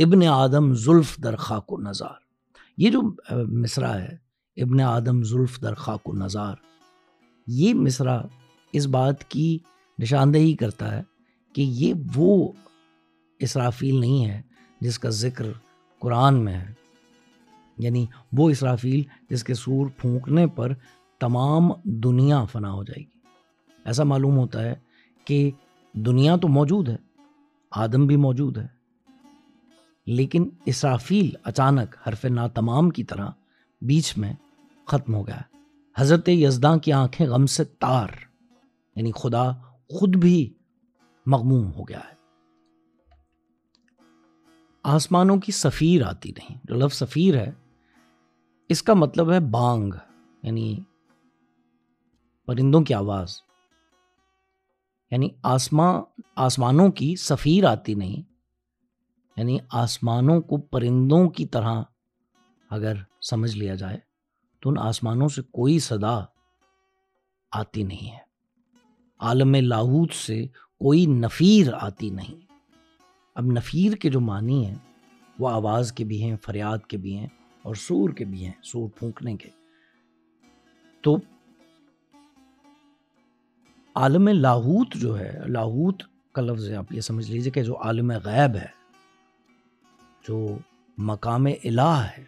ابن 0.04 0.22
آدم 0.30 0.72
زلف 0.84 1.16
در 1.24 1.36
خاک 1.46 1.72
و 1.72 1.80
نظار 1.80 2.16
یہ 2.82 2.90
جو 2.90 3.00
مصرع 3.62 3.92
ہے 3.98 4.16
ابن 4.62 4.80
آدم 4.86 5.22
زلف 5.30 5.60
در 5.62 5.74
خاک 5.84 6.08
و 6.08 6.14
نظار 6.16 6.56
یہ 7.60 7.74
مصرع 7.74 8.16
اس 8.78 8.86
بات 8.96 9.24
کی 9.30 9.56
نشاندہی 9.98 10.54
کرتا 10.56 10.94
ہے 10.96 11.02
کہ 11.54 11.62
یہ 11.80 11.94
وہ 12.16 12.52
اسرافیل 13.46 14.00
نہیں 14.00 14.26
ہے 14.30 14.40
جس 14.80 14.98
کا 14.98 15.08
ذکر 15.24 15.46
قرآن 16.00 16.44
میں 16.44 16.52
ہے 16.54 16.66
یعنی 17.84 18.04
وہ 18.36 18.48
اسرافیل 18.50 19.02
جس 19.30 19.44
کے 19.44 19.54
سور 19.54 19.86
پھونکنے 20.00 20.46
پر 20.56 20.72
تمام 21.20 21.68
دنیا 22.04 22.44
فنا 22.52 22.70
ہو 22.72 22.82
جائے 22.84 23.00
گی 23.00 23.06
ایسا 23.90 24.04
معلوم 24.04 24.36
ہوتا 24.38 24.62
ہے 24.64 24.74
کہ 25.26 25.50
دنیا 26.06 26.34
تو 26.42 26.48
موجود 26.54 26.88
ہے 26.88 26.96
آدم 27.84 28.06
بھی 28.06 28.16
موجود 28.24 28.58
ہے 28.58 28.66
لیکن 30.18 30.48
اسرافیل 30.72 31.30
اچانک 31.50 31.96
حرف 32.06 32.24
نا 32.34 32.46
تمام 32.58 32.90
کی 32.98 33.04
طرح 33.12 33.28
بیچ 33.88 34.12
میں 34.18 34.32
ختم 34.92 35.14
ہو 35.14 35.26
گیا 35.26 35.38
حضرت 35.98 36.28
یزدان 36.28 36.78
کی 36.86 36.92
آنکھیں 36.92 37.26
غم 37.30 37.46
سے 37.54 37.64
تار 37.80 38.08
یعنی 38.96 39.10
خدا 39.22 39.42
خود 39.98 40.16
بھی 40.26 40.36
مغموم 41.34 41.70
ہو 41.74 41.88
گیا 41.88 41.98
ہے 42.10 42.16
آسمانوں 44.96 45.36
کی 45.46 45.52
سفیر 45.52 46.06
آتی 46.08 46.32
نہیں 46.38 46.58
جو 46.68 46.74
لفظ 46.84 46.96
سفیر 46.98 47.36
ہے 47.40 47.50
اس 48.74 48.82
کا 48.82 48.94
مطلب 48.94 49.32
ہے 49.32 49.40
بانگ 49.58 49.92
یعنی 50.42 50.74
پرندوں 52.46 52.80
کی 52.88 52.94
آواز 52.94 53.36
یعنی 55.10 55.28
آسماں 55.42 55.92
آسمانوں 56.46 56.90
کی 57.00 57.14
سفیر 57.18 57.64
آتی 57.70 57.94
نہیں 57.94 58.22
یعنی 59.36 59.56
آسمانوں 59.82 60.40
کو 60.50 60.56
پرندوں 60.72 61.28
کی 61.38 61.46
طرح 61.54 61.80
اگر 62.76 62.96
سمجھ 63.28 63.56
لیا 63.58 63.74
جائے 63.82 63.98
تو 64.62 64.70
ان 64.70 64.78
آسمانوں 64.86 65.28
سے 65.36 65.42
کوئی 65.58 65.78
صدا 65.86 66.18
آتی 67.60 67.82
نہیں 67.82 68.10
ہے 68.14 68.26
عالم 69.28 69.54
لاہوت 69.68 70.12
سے 70.14 70.44
کوئی 70.84 71.04
نفیر 71.24 71.72
آتی 71.80 72.10
نہیں 72.10 72.40
اب 73.38 73.46
نفیر 73.52 73.92
کے 74.02 74.10
جو 74.10 74.20
معنی 74.20 74.64
ہیں 74.66 74.74
وہ 75.38 75.48
آواز 75.48 75.92
کے 76.00 76.04
بھی 76.04 76.22
ہیں 76.22 76.36
فریاد 76.44 76.86
کے 76.88 76.96
بھی 76.98 77.16
ہیں 77.18 77.26
اور 77.64 77.74
سور 77.86 78.10
کے 78.18 78.24
بھی 78.24 78.44
ہیں 78.44 78.52
سور 78.72 78.88
پھونکنے 78.98 79.36
کے 79.36 79.48
تو 81.02 81.16
عالم 83.98 84.28
لاہوت 84.28 84.94
جو 85.00 85.18
ہے 85.18 85.30
لاہوت 85.52 86.02
کا 86.34 86.42
لفظ 86.42 86.68
ہے 86.70 86.74
آپ 86.76 86.92
یہ 86.92 87.00
سمجھ 87.06 87.30
لیجئے 87.30 87.50
کہ 87.52 87.62
جو 87.68 87.78
عالم 87.84 88.10
غیب 88.24 88.56
ہے 88.56 88.66
جو 90.28 90.36
مقام 91.08 91.46
الہ 91.46 91.96
ہے 92.16 92.22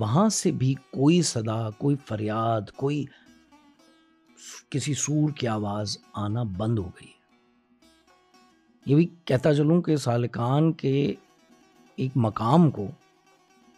وہاں 0.00 0.28
سے 0.38 0.50
بھی 0.62 0.74
کوئی 0.92 1.20
صدا 1.30 1.60
کوئی 1.78 1.96
فریاد 2.08 2.70
کوئی 2.82 3.04
کسی 4.70 4.94
سور 5.06 5.30
کی 5.40 5.48
آواز 5.48 5.96
آنا 6.26 6.42
بند 6.58 6.78
ہو 6.78 6.88
گئی 7.00 7.06
ہے 7.06 7.20
یہ 8.90 8.94
بھی 8.96 9.06
کہتا 9.30 9.54
چلوں 9.56 9.80
کہ 9.88 9.96
سالکان 10.10 10.72
کے 10.82 10.92
ایک 12.02 12.16
مقام 12.30 12.70
کو 12.78 12.86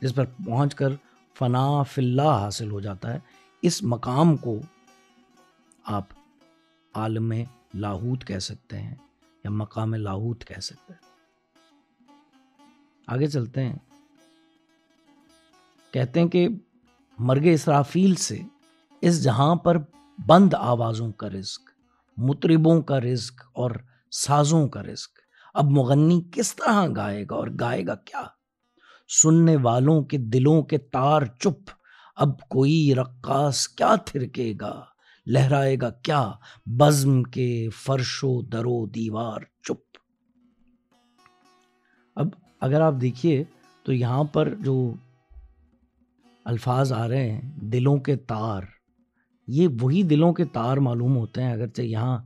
جس 0.01 0.14
پر 0.14 0.25
پہنچ 0.47 0.75
کر 0.75 0.92
فنا 1.38 1.66
فلّہ 1.94 2.33
حاصل 2.42 2.70
ہو 2.70 2.81
جاتا 2.88 3.14
ہے 3.14 3.18
اس 3.68 3.83
مقام 3.97 4.37
کو 4.47 4.59
آپ 5.92 6.05
عالم 6.99 7.33
لاہوت 7.81 8.25
کہہ 8.27 8.38
سکتے 8.38 8.81
ہیں 8.81 8.94
یا 9.44 9.51
مقام 9.55 9.94
لاہوت 9.94 10.44
کہہ 10.49 10.61
سکتے 10.62 10.92
ہیں 10.92 12.12
آگے 13.14 13.27
چلتے 13.31 13.64
ہیں 13.64 13.75
کہتے 15.94 16.20
ہیں 16.20 16.29
کہ 16.29 16.47
مرگ 17.31 17.47
اسرافیل 17.53 18.14
سے 18.29 18.38
اس 19.09 19.23
جہاں 19.23 19.55
پر 19.64 19.79
بند 20.27 20.55
آوازوں 20.59 21.11
کا 21.23 21.29
رزق 21.31 21.70
مطربوں 22.29 22.81
کا 22.88 23.01
رزق 23.01 23.44
اور 23.62 23.70
سازوں 24.23 24.66
کا 24.77 24.83
رزق 24.83 25.20
اب 25.62 25.70
مغنی 25.70 26.20
کس 26.33 26.55
طرح 26.57 26.85
گائے 26.97 27.25
گا 27.31 27.35
اور 27.35 27.49
گائے 27.61 27.87
گا 27.87 27.94
کیا 28.05 28.23
سننے 29.23 29.57
والوں 29.62 30.03
کے 30.12 30.18
دلوں 30.37 30.62
کے 30.73 30.79
تار 30.97 31.23
چپ 31.38 31.70
اب 32.25 32.40
کوئی 32.57 32.94
رقاص 32.97 33.66
کیا 33.68 33.94
تھرکے 34.07 34.53
گا 34.61 34.75
لہرائے 35.32 35.76
گا 35.82 35.90
کیا 36.04 36.22
بزم 36.78 37.22
کے 37.37 37.46
فرش 37.82 38.22
و 38.24 38.40
درو 38.52 38.84
دیوار 38.94 39.40
چپ 39.66 39.96
اب 42.20 42.28
اگر 42.66 42.80
آپ 42.80 42.94
دیکھیے 43.00 43.42
تو 43.84 43.92
یہاں 43.92 44.22
پر 44.32 44.54
جو 44.64 44.76
الفاظ 46.52 46.92
آ 46.92 47.06
رہے 47.08 47.30
ہیں 47.30 47.50
دلوں 47.72 47.96
کے 48.08 48.16
تار 48.26 48.62
یہ 49.58 49.68
وہی 49.80 50.02
دلوں 50.10 50.32
کے 50.34 50.44
تار 50.52 50.76
معلوم 50.88 51.16
ہوتے 51.16 51.42
ہیں 51.42 51.52
اگرچہ 51.52 51.82
یہاں 51.82 52.18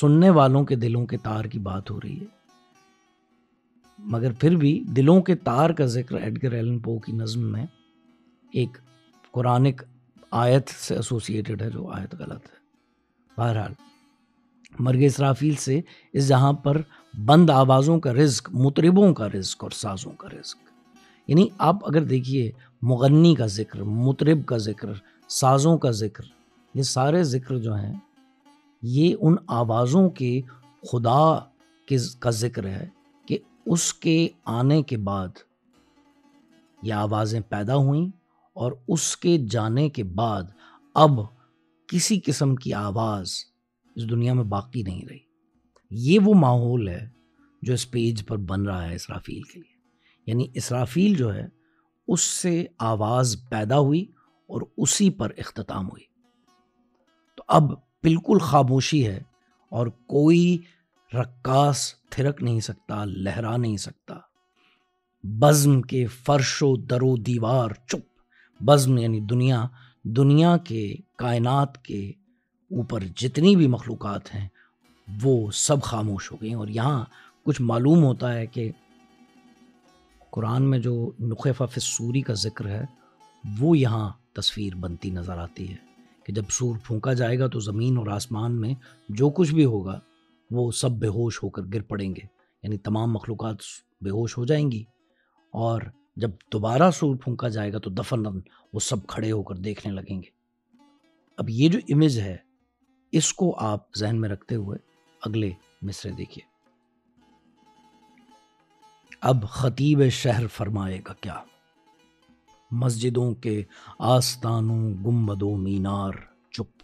سننے 0.00 0.30
والوں 0.38 0.64
کے 0.66 0.76
دلوں 0.76 1.06
کے 1.06 1.16
تار 1.22 1.44
کی 1.50 1.58
بات 1.68 1.90
ہو 1.90 2.00
رہی 2.00 2.18
ہے 2.20 2.34
مگر 4.12 4.32
پھر 4.40 4.56
بھی 4.56 4.72
دلوں 4.96 5.20
کے 5.22 5.34
تار 5.44 5.70
کا 5.78 5.84
ذکر 5.96 6.16
ایڈگر 6.22 6.52
ایلن 6.52 6.78
پو 6.80 6.98
کی 7.06 7.12
نظم 7.16 7.44
میں 7.52 7.64
ایک 8.60 8.78
قرآنک 9.32 9.82
آیت 10.42 10.68
سے 10.84 10.94
ایسوسیٹڈ 10.94 11.62
ہے 11.62 11.68
جو 11.70 11.86
آیت 11.96 12.14
غلط 12.18 12.48
ہے 12.52 13.40
بہرحال 13.40 13.72
مرگ 14.86 15.02
اسرافیل 15.06 15.54
سے 15.66 15.80
اس 16.18 16.26
جہاں 16.28 16.52
پر 16.64 16.80
بند 17.28 17.50
آوازوں 17.50 17.98
کا 18.06 18.12
رزق 18.14 18.48
مطربوں 18.64 19.12
کا 19.20 19.28
رزق 19.34 19.62
اور 19.64 19.70
سازوں 19.82 20.12
کا 20.22 20.28
رزق 20.32 21.28
یعنی 21.28 21.46
آپ 21.68 21.86
اگر 21.88 22.02
دیکھیے 22.10 22.50
مغنی 22.90 23.34
کا 23.34 23.46
ذکر 23.60 23.82
مطرب 24.08 24.44
کا 24.50 24.56
ذکر 24.66 24.90
سازوں 25.38 25.76
کا 25.84 25.90
ذکر 26.02 26.24
یہ 26.78 26.82
سارے 26.96 27.22
ذکر 27.34 27.56
جو 27.68 27.74
ہیں 27.74 27.92
یہ 28.96 29.14
ان 29.26 29.36
آوازوں 29.60 30.08
کے 30.20 30.30
خدا 30.90 31.20
کے 31.88 31.96
کا 32.26 32.30
ذکر 32.42 32.68
ہے 32.68 32.86
کہ 33.28 33.38
اس 33.74 33.92
کے 34.06 34.18
آنے 34.58 34.82
کے 34.90 34.96
بعد 35.10 35.42
یہ 36.88 36.94
آوازیں 37.06 37.40
پیدا 37.54 37.76
ہوئیں 37.88 38.06
اور 38.64 38.72
اس 38.94 39.06
کے 39.22 39.36
جانے 39.50 39.88
کے 39.96 40.02
بعد 40.18 40.44
اب 41.04 41.18
کسی 41.92 42.18
قسم 42.26 42.54
کی 42.64 42.72
آواز 42.74 43.30
اس 43.96 44.08
دنیا 44.10 44.34
میں 44.34 44.44
باقی 44.54 44.82
نہیں 44.82 45.04
رہی 45.08 45.18
یہ 46.10 46.18
وہ 46.24 46.32
ماحول 46.40 46.88
ہے 46.88 47.04
جو 47.66 47.74
اس 47.74 47.90
پیج 47.90 48.24
پر 48.26 48.36
بن 48.52 48.62
رہا 48.66 48.88
ہے 48.88 48.94
اسرافیل 48.94 49.42
کے 49.52 49.58
لیے 49.58 49.74
یعنی 50.32 50.46
اسرافیل 50.62 51.14
جو 51.16 51.34
ہے 51.34 51.44
اس 52.14 52.20
سے 52.42 52.54
آواز 52.92 53.36
پیدا 53.50 53.78
ہوئی 53.80 54.02
اور 54.54 54.62
اسی 54.86 55.10
پر 55.20 55.32
اختتام 55.44 55.90
ہوئی 55.90 56.04
تو 57.36 57.42
اب 57.60 57.70
بالکل 58.02 58.38
خاموشی 58.48 59.06
ہے 59.06 59.18
اور 59.76 59.86
کوئی 60.16 60.56
رکاس 61.14 61.82
تھرک 62.10 62.42
نہیں 62.42 62.60
سکتا 62.72 63.04
لہرا 63.06 63.56
نہیں 63.56 63.76
سکتا 63.88 64.16
بزم 65.40 65.80
کے 65.92 66.04
فرش 66.26 66.60
و 66.62 66.74
در 66.90 67.02
و 67.02 67.16
دیوار 67.30 67.70
چپ 67.86 68.14
بزم 68.66 68.98
یعنی 68.98 69.20
دنیا 69.30 69.66
دنیا 70.16 70.56
کے 70.64 70.92
کائنات 71.18 71.78
کے 71.84 71.98
اوپر 72.76 73.04
جتنی 73.16 73.54
بھی 73.56 73.66
مخلوقات 73.68 74.34
ہیں 74.34 74.46
وہ 75.22 75.36
سب 75.54 75.82
خاموش 75.82 76.30
ہو 76.32 76.36
گئے 76.40 76.48
ہیں 76.48 76.56
اور 76.56 76.68
یہاں 76.74 77.04
کچھ 77.46 77.60
معلوم 77.62 78.02
ہوتا 78.04 78.32
ہے 78.34 78.46
کہ 78.52 78.70
قرآن 80.36 80.62
میں 80.70 80.78
جو 80.86 80.94
نقص 81.20 81.82
سوری 81.84 82.20
کا 82.22 82.34
ذکر 82.42 82.66
ہے 82.68 82.84
وہ 83.58 83.76
یہاں 83.78 84.10
تصویر 84.36 84.74
بنتی 84.80 85.10
نظر 85.10 85.38
آتی 85.38 85.68
ہے 85.70 85.76
کہ 86.24 86.32
جب 86.34 86.44
سور 86.52 86.76
پھونکا 86.86 87.12
جائے 87.20 87.38
گا 87.38 87.46
تو 87.48 87.60
زمین 87.60 87.98
اور 87.98 88.06
آسمان 88.14 88.60
میں 88.60 88.72
جو 89.20 89.28
کچھ 89.34 89.52
بھی 89.54 89.64
ہوگا 89.74 89.98
وہ 90.54 90.70
سب 90.80 90.92
بے 91.00 91.08
ہوش 91.18 91.42
ہو 91.42 91.48
کر 91.50 91.62
گر 91.74 91.82
پڑیں 91.88 92.08
گے 92.16 92.20
یعنی 92.62 92.78
تمام 92.88 93.12
مخلوقات 93.12 93.56
بے 94.04 94.10
ہوش 94.10 94.36
ہو 94.38 94.44
جائیں 94.46 94.70
گی 94.72 94.82
اور 95.64 95.80
جب 96.20 96.30
دوبارہ 96.52 96.90
سور 96.98 97.16
پھونکا 97.22 97.48
جائے 97.56 97.72
گا 97.72 97.78
تو 97.86 97.90
دفن 97.90 98.22
وہ 98.74 98.80
سب 98.80 99.06
کھڑے 99.08 99.30
ہو 99.32 99.42
کر 99.48 99.54
دیکھنے 99.64 99.92
لگیں 99.92 100.16
گے 100.22 100.28
اب 101.42 101.50
یہ 101.50 101.68
جو 101.68 101.78
امیج 101.94 102.18
ہے 102.20 102.36
اس 103.18 103.32
کو 103.40 103.54
آپ 103.64 103.86
ذہن 103.98 104.20
میں 104.20 104.28
رکھتے 104.28 104.54
ہوئے 104.54 104.78
اگلے 105.28 105.50
مصرے 105.86 106.10
دیکھیے 106.18 106.44
اب 109.32 109.44
خطیب 109.50 110.02
شہر 110.12 110.46
فرمائے 110.54 110.98
گا 111.08 111.12
کیا 111.20 111.34
مسجدوں 112.84 113.32
کے 113.42 113.62
آستانوں 114.14 114.80
گمبدوں 115.04 115.56
مینار 115.58 116.12
چپ 116.56 116.82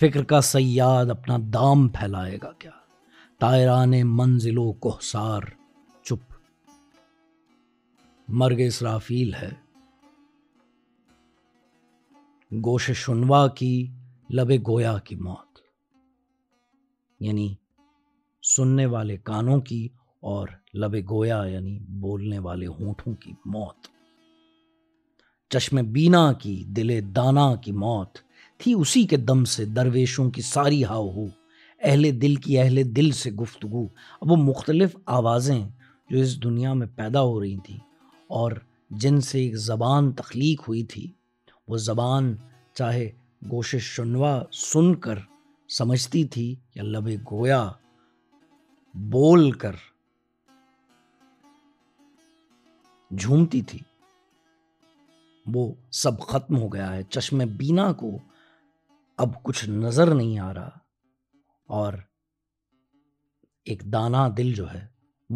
فکر 0.00 0.24
کا 0.32 0.40
سیاد 0.52 1.10
اپنا 1.10 1.36
دام 1.54 1.88
پھیلائے 1.98 2.38
گا 2.42 2.52
کیا 2.58 2.70
تائران 3.40 4.00
منزلوں 4.16 4.72
کو 4.84 4.96
سار 5.10 5.42
مرگ 8.40 8.60
اسرافیل 8.66 9.32
ہے 9.40 9.48
گوش 12.64 12.90
شنوا 13.02 13.46
کی 13.58 13.74
لب 14.36 14.50
گویا 14.68 14.96
کی 15.06 15.16
موت 15.26 15.58
یعنی 17.26 17.46
سننے 18.54 18.86
والے 18.96 19.16
کانوں 19.30 19.60
کی 19.68 19.80
اور 20.32 20.48
لب 20.84 20.96
گویا 21.10 21.40
یعنی 21.52 21.78
بولنے 22.08 22.38
والے 22.48 22.66
ہونٹوں 22.80 23.14
کی 23.22 23.32
موت 23.54 23.86
چشم 25.52 25.80
بینا 25.94 26.24
کی 26.42 26.56
دل 26.76 26.90
دانا 27.16 27.48
کی 27.64 27.72
موت 27.86 28.18
تھی 28.60 28.74
اسی 28.80 29.04
کے 29.10 29.16
دم 29.30 29.44
سے 29.56 29.64
درویشوں 29.78 30.30
کی 30.34 30.42
ساری 30.52 30.84
ہاؤ 30.90 31.08
ہو 31.16 31.26
اہل 31.82 32.10
دل 32.22 32.34
کی 32.44 32.58
اہل 32.66 32.82
دل 32.96 33.10
سے 33.22 33.30
گفتگو 33.42 33.86
اب 34.20 34.30
وہ 34.30 34.36
مختلف 34.50 34.96
آوازیں 35.22 35.62
جو 36.10 36.18
اس 36.22 36.42
دنیا 36.42 36.72
میں 36.78 36.86
پیدا 36.96 37.20
ہو 37.28 37.40
رہی 37.40 37.56
تھیں 37.66 37.78
اور 38.40 38.52
جن 39.04 39.20
سے 39.20 39.38
ایک 39.40 39.54
زبان 39.66 40.10
تخلیق 40.18 40.62
ہوئی 40.68 40.82
تھی 40.92 41.06
وہ 41.68 41.76
زبان 41.84 42.34
چاہے 42.78 43.08
گوش 43.50 43.74
شنوا 43.92 44.38
سن 44.72 44.94
کر 45.00 45.18
سمجھتی 45.78 46.24
تھی 46.34 46.54
یا 46.74 46.82
لب 46.82 47.08
گویا 47.30 47.68
بول 49.12 49.50
کر 49.58 49.74
جھومتی 53.18 53.60
تھی 53.70 53.78
وہ 55.54 55.72
سب 56.02 56.20
ختم 56.28 56.56
ہو 56.60 56.68
گیا 56.72 56.92
ہے 56.94 57.02
چشم 57.10 57.38
بینا 57.58 57.92
کو 58.00 58.10
اب 59.24 59.42
کچھ 59.42 59.68
نظر 59.70 60.14
نہیں 60.14 60.38
آ 60.38 60.52
رہا 60.54 60.70
اور 61.80 61.94
ایک 63.70 63.82
دانا 63.92 64.28
دل 64.36 64.52
جو 64.54 64.72
ہے 64.72 64.86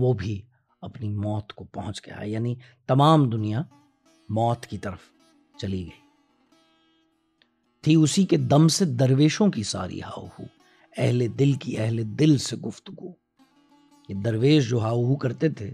وہ 0.00 0.12
بھی 0.18 0.40
اپنی 0.86 1.08
موت 1.24 1.52
کو 1.54 1.64
پہنچ 1.74 2.04
گیا 2.06 2.22
یعنی 2.24 2.54
تمام 2.88 3.28
دنیا 3.30 3.62
موت 4.36 4.66
کی 4.66 4.78
طرف 4.84 5.08
چلی 5.60 5.82
گئی 5.84 6.06
تھی 7.82 7.94
اسی 8.02 8.24
کے 8.30 8.36
دم 8.50 8.68
سے 8.76 8.84
درویشوں 9.00 9.48
کی 9.50 9.62
ساری 9.72 10.00
ہاؤ 10.02 10.26
اہل 10.96 11.26
دل 11.38 11.52
کی 11.62 11.76
اہل 11.78 12.02
دل 12.18 12.36
سے 12.48 12.56
گفتگو 12.66 13.12
یہ 14.08 14.20
درویش 14.24 14.68
جو 14.68 14.80
ہاؤ 14.82 15.14
کرتے 15.22 15.48
تھے 15.60 15.70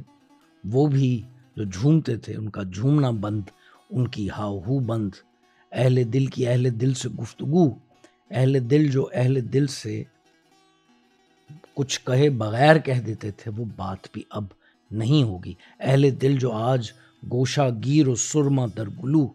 وہ 0.73 0.87
بھی 0.95 1.11
جو 1.57 1.65
جھومتے 1.71 2.17
تھے 2.27 2.35
ان 2.37 2.49
کا 2.51 2.63
جھومنا 2.73 3.11
بند 3.25 3.51
ان 3.91 4.09
کی 4.17 4.29
ہا 4.37 4.47
ہو 4.67 4.79
بند 4.87 5.15
اہل 5.73 6.03
دل 6.13 6.27
کی 6.35 6.47
اہل 6.49 6.69
دل 6.81 6.95
سے 7.03 7.09
گفتگو 7.21 7.67
اہل 8.31 8.59
دل 8.71 8.89
جو 8.91 9.07
اہل 9.13 9.41
دل 9.53 9.67
سے 9.77 10.03
کچھ 11.75 12.01
کہے 12.07 12.29
بغیر 12.45 12.79
کہہ 12.87 13.01
دیتے 13.07 13.31
تھے 13.37 13.51
وہ 13.57 13.65
بات 13.77 14.07
بھی 14.13 14.23
اب 14.39 14.45
نہیں 14.99 15.23
ہوگی 15.31 15.53
اہل 15.79 16.09
دل 16.23 16.37
جو 16.39 16.53
آج 16.71 16.91
گوشہ 17.33 17.69
گیر 17.85 18.09
و 18.09 18.15
سرما 18.25 18.65
درگلو 18.77 19.27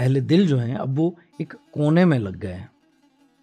اہل 0.00 0.28
دل 0.28 0.46
جو 0.46 0.58
ہیں 0.60 0.74
اب 0.84 1.00
وہ 1.00 1.10
ایک 1.38 1.54
کونے 1.74 2.04
میں 2.12 2.18
لگ 2.18 2.36
گئے 2.42 2.54
ہیں 2.56 2.66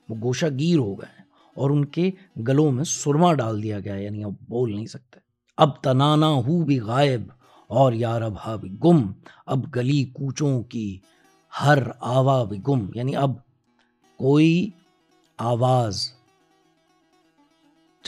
وہ 0.10 0.16
گوشہ 0.24 0.46
گیر 0.60 0.78
ہو 0.78 0.94
گئے 1.02 1.12
ہیں 1.18 1.26
اور 1.62 1.70
ان 1.70 1.84
کے 1.96 2.10
گلوں 2.48 2.72
میں 2.72 2.84
سرما 2.94 3.34
ڈال 3.42 3.62
دیا 3.64 3.80
گیا 3.80 3.94
ہے 3.96 4.04
یعنی 4.04 4.24
اب 4.24 4.34
بول 4.50 4.72
نہیں 4.76 4.86
سکتے 4.96 5.20
اب 5.66 5.76
تنانا 5.84 6.28
ہو 6.46 6.62
بھی 6.66 6.80
غائب 6.92 7.30
اور 7.82 7.94
یار 8.04 8.22
ہا 8.46 8.56
بھی 8.62 8.70
گم 8.84 9.02
اب 9.54 9.66
گلی 9.76 10.04
کوچوں 10.14 10.52
کی 10.74 10.86
ہر 11.62 11.78
آوا 12.18 12.44
بھی 12.50 12.58
گم 12.68 12.86
یعنی 12.96 13.16
اب 13.26 13.32
کوئی 14.24 14.52
آواز 15.52 16.02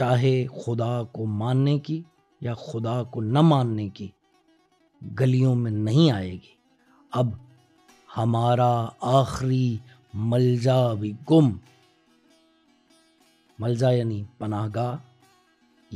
چاہے 0.01 0.33
خدا 0.63 0.93
کو 1.15 1.25
ماننے 1.43 1.77
کی 1.87 2.01
یا 2.45 2.53
خدا 2.61 3.01
کو 3.11 3.21
نہ 3.33 3.41
ماننے 3.49 3.87
کی 3.97 4.07
گلیوں 5.19 5.53
میں 5.55 5.69
نہیں 5.71 6.11
آئے 6.11 6.31
گی 6.31 6.53
اب 7.19 7.27
ہمارا 8.17 8.73
آخری 9.19 9.63
ملجا 10.31 10.77
بھی 10.99 11.11
گم 11.29 11.51
ملجا 13.59 13.89
یعنی 13.91 14.21
پناہ 14.37 14.67
گاہ 14.75 14.95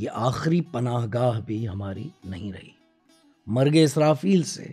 یہ 0.02 0.10
آخری 0.28 0.60
پناہ 0.72 1.06
گاہ 1.14 1.40
بھی 1.46 1.66
ہماری 1.68 2.08
نہیں 2.32 2.52
رہی 2.52 2.70
مرگ 3.56 3.76
اسرافیل 3.82 4.42
سے 4.54 4.66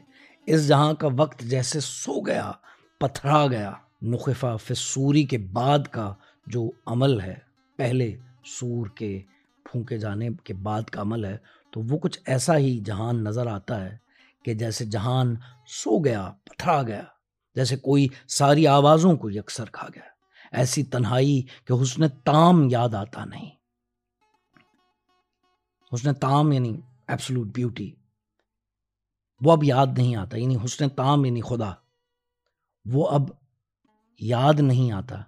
اس 0.53 0.67
جہاں 0.67 0.93
کا 1.01 1.07
وقت 1.17 1.39
جیسے 1.49 1.79
سو 1.83 2.19
گیا 2.27 2.51
پتھرا 2.99 3.45
گیا 3.51 3.71
نخفہ 4.13 4.55
فصوری 4.67 5.23
کے 5.33 5.37
بعد 5.59 5.87
کا 5.91 6.11
جو 6.55 6.67
عمل 6.95 7.19
ہے 7.21 7.35
پہلے 7.77 8.13
سور 8.59 8.87
کے 8.97 9.17
پھونکے 9.69 9.97
جانے 9.97 10.29
کے 10.47 10.53
بعد 10.65 10.89
کا 10.95 11.01
عمل 11.01 11.25
ہے 11.25 11.35
تو 11.75 11.81
وہ 11.89 11.97
کچھ 12.03 12.19
ایسا 12.33 12.55
ہی 12.57 12.77
جہان 12.85 13.17
نظر 13.23 13.47
آتا 13.53 13.83
ہے 13.85 13.95
کہ 14.45 14.53
جیسے 14.59 14.85
جہان 14.95 15.35
سو 15.77 15.97
گیا 16.03 16.21
پتھرا 16.43 16.81
گیا 16.87 17.01
جیسے 17.55 17.75
کوئی 17.87 18.07
ساری 18.35 18.65
آوازوں 18.73 19.15
کو 19.23 19.29
یکسر 19.29 19.69
کھا 19.77 19.87
گیا 19.95 20.57
ایسی 20.59 20.83
تنہائی 20.93 21.41
کہ 21.67 21.81
حسن 21.81 22.07
تام 22.29 22.63
یاد 22.71 22.93
آتا 22.99 23.23
نہیں 23.29 23.49
اس 25.93 26.05
نے 26.05 26.13
تام 26.21 26.51
یعنی 26.51 26.71
ایبسلوٹ 27.11 27.47
بیوٹی 27.55 27.89
وہ 29.45 29.51
اب 29.51 29.63
یاد 29.63 29.97
نہیں 29.97 30.15
آتا 30.21 30.37
یعنی 30.37 30.55
حسن 30.63 30.89
تام 31.01 31.25
یعنی 31.25 31.41
خدا 31.49 31.71
وہ 32.93 33.07
اب 33.17 33.29
یاد 34.29 34.59
نہیں 34.71 34.91
آتا 35.01 35.21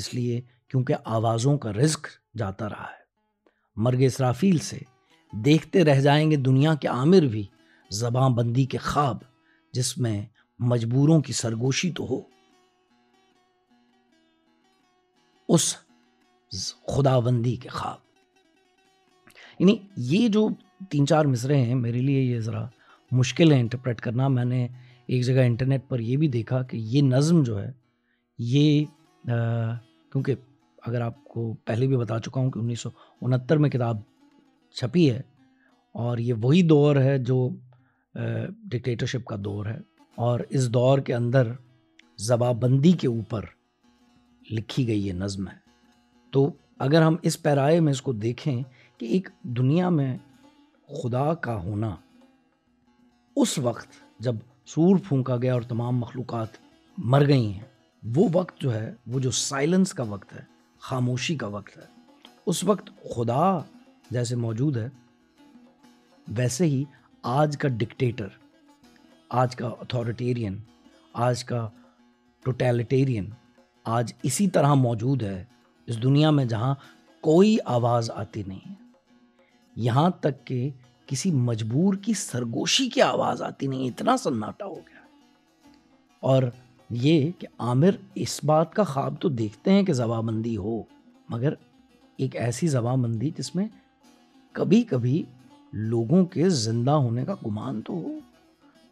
اس 0.00 0.12
لیے 0.14 0.40
کیونکہ 0.70 1.04
آوازوں 1.18 1.56
کا 1.64 1.72
رزق 1.82 2.06
جاتا 2.38 2.68
رہا 2.68 2.86
ہے 2.92 3.02
مرگ 3.84 4.02
اسرافیل 4.06 4.58
سے 4.70 4.78
دیکھتے 5.44 5.84
رہ 5.84 6.00
جائیں 6.00 6.30
گے 6.30 6.36
دنیا 6.50 6.74
کے 6.80 6.88
عامر 6.88 7.26
بھی 7.30 7.42
زباں 8.00 8.28
بندی 8.36 8.64
کے 8.74 8.78
خواب 8.82 9.18
جس 9.74 9.96
میں 9.98 10.20
مجبوروں 10.72 11.20
کی 11.22 11.32
سرگوشی 11.32 11.90
تو 11.96 12.06
ہو 12.10 12.20
اس 15.54 15.74
خدا 16.94 17.18
بندی 17.20 17.54
کے 17.62 17.68
خواب 17.68 17.98
یعنی 19.58 19.76
یہ 20.12 20.28
جو 20.36 20.46
تین 20.90 21.06
چار 21.06 21.24
مصرے 21.24 21.56
ہیں 21.64 21.74
میرے 21.74 21.98
لیے 22.02 22.20
یہ 22.20 22.40
ذرا 22.40 22.64
مشکل 23.12 23.52
ہے 23.52 23.60
انٹرپریٹ 23.60 24.00
کرنا 24.00 24.28
میں 24.36 24.44
نے 24.44 24.66
ایک 25.06 25.24
جگہ 25.24 25.40
انٹرنیٹ 25.46 25.88
پر 25.88 25.98
یہ 26.00 26.16
بھی 26.16 26.28
دیکھا 26.38 26.62
کہ 26.70 26.76
یہ 26.92 27.02
نظم 27.02 27.42
جو 27.42 27.60
ہے 27.62 27.70
یہ 28.52 28.84
کیونکہ 30.12 30.34
اگر 30.86 31.00
آپ 31.00 31.22
کو 31.34 31.52
پہلے 31.66 31.86
بھی 31.86 31.96
بتا 31.96 32.18
چکا 32.24 32.40
ہوں 32.40 32.50
کہ 32.50 32.58
انیس 32.58 32.80
سو 32.80 32.88
انہتر 33.22 33.56
میں 33.58 33.70
کتاب 33.70 33.98
چھپی 34.78 35.10
ہے 35.10 35.20
اور 36.04 36.18
یہ 36.18 36.34
وہی 36.42 36.62
دور 36.68 36.96
ہے 37.02 37.16
جو 37.30 37.36
ڈکٹیٹرشپ 38.72 39.24
کا 39.26 39.36
دور 39.44 39.66
ہے 39.66 39.78
اور 40.28 40.40
اس 40.58 40.68
دور 40.74 40.98
کے 41.06 41.14
اندر 41.14 41.52
زباں 42.26 42.52
بندی 42.62 42.92
کے 43.02 43.08
اوپر 43.08 43.44
لکھی 44.50 44.86
گئی 44.88 45.06
یہ 45.06 45.12
نظم 45.22 45.48
ہے 45.48 45.56
تو 46.32 46.48
اگر 46.86 47.02
ہم 47.02 47.16
اس 47.28 47.40
پیرائے 47.42 47.78
میں 47.80 47.92
اس 47.92 48.02
کو 48.02 48.12
دیکھیں 48.26 48.56
کہ 48.98 49.06
ایک 49.16 49.28
دنیا 49.56 49.88
میں 49.98 50.16
خدا 51.02 51.32
کا 51.46 51.54
ہونا 51.62 51.94
اس 53.42 53.58
وقت 53.62 53.98
جب 54.24 54.34
سور 54.74 54.96
پھونکا 55.08 55.36
گیا 55.42 55.52
اور 55.54 55.62
تمام 55.68 55.98
مخلوقات 55.98 56.56
مر 57.12 57.26
گئی 57.28 57.52
ہیں 57.52 57.64
وہ 58.16 58.28
وقت 58.32 58.60
جو 58.62 58.74
ہے 58.74 58.90
وہ 59.12 59.20
جو 59.20 59.30
سائلنس 59.40 59.92
کا 59.98 60.04
وقت 60.08 60.32
ہے 60.32 60.40
خاموشی 60.88 61.34
کا 61.42 61.46
وقت 61.56 61.76
ہے 61.78 61.84
اس 62.52 62.62
وقت 62.64 62.90
خدا 63.14 63.42
جیسے 64.12 64.36
موجود 64.36 64.76
ہے 64.76 64.88
ویسے 66.36 66.64
ہی 66.66 66.82
آج 67.36 67.56
کا 67.58 67.68
ڈکٹیٹر 67.78 68.26
آج 69.42 69.56
کا 69.56 69.68
اتھارٹیرین 69.80 70.56
آج 71.26 71.44
کا 71.44 71.66
ٹوٹیلیٹیرین 72.44 73.28
آج 73.96 74.12
اسی 74.24 74.48
طرح 74.54 74.74
موجود 74.74 75.22
ہے 75.22 75.42
اس 75.86 76.02
دنیا 76.02 76.30
میں 76.30 76.44
جہاں 76.44 76.74
کوئی 77.22 77.56
آواز 77.64 78.10
آتی 78.14 78.42
نہیں 78.46 78.74
یہاں 79.84 80.08
تک 80.20 80.46
کہ 80.46 80.68
کسی 81.06 81.30
مجبور 81.32 81.94
کی 82.02 82.12
سرگوشی 82.16 82.88
کی 82.90 83.02
آواز 83.02 83.42
آتی 83.42 83.66
نہیں 83.66 83.88
اتنا 83.88 84.16
سناٹا 84.16 84.66
ہو 84.66 84.74
گیا 84.76 85.02
اور 86.32 86.42
یہ 87.06 87.30
کہ 87.38 87.46
عامر 87.58 87.94
اس 88.24 88.38
بات 88.46 88.72
کا 88.74 88.84
خواب 88.92 89.14
تو 89.20 89.28
دیکھتے 89.28 89.70
ہیں 89.72 89.82
کہ 89.84 89.92
زبابندی 89.92 90.56
ہو 90.56 90.80
مگر 91.30 91.52
ایک 92.24 92.36
ایسی 92.36 92.66
زبابندی 92.68 93.30
جس 93.38 93.54
میں 93.54 93.66
کبھی 94.54 94.82
کبھی 94.90 95.22
لوگوں 95.92 96.24
کے 96.34 96.48
زندہ 96.64 96.90
ہونے 97.04 97.24
کا 97.24 97.34
گمان 97.46 97.80
تو 97.86 97.92
ہو 98.02 98.12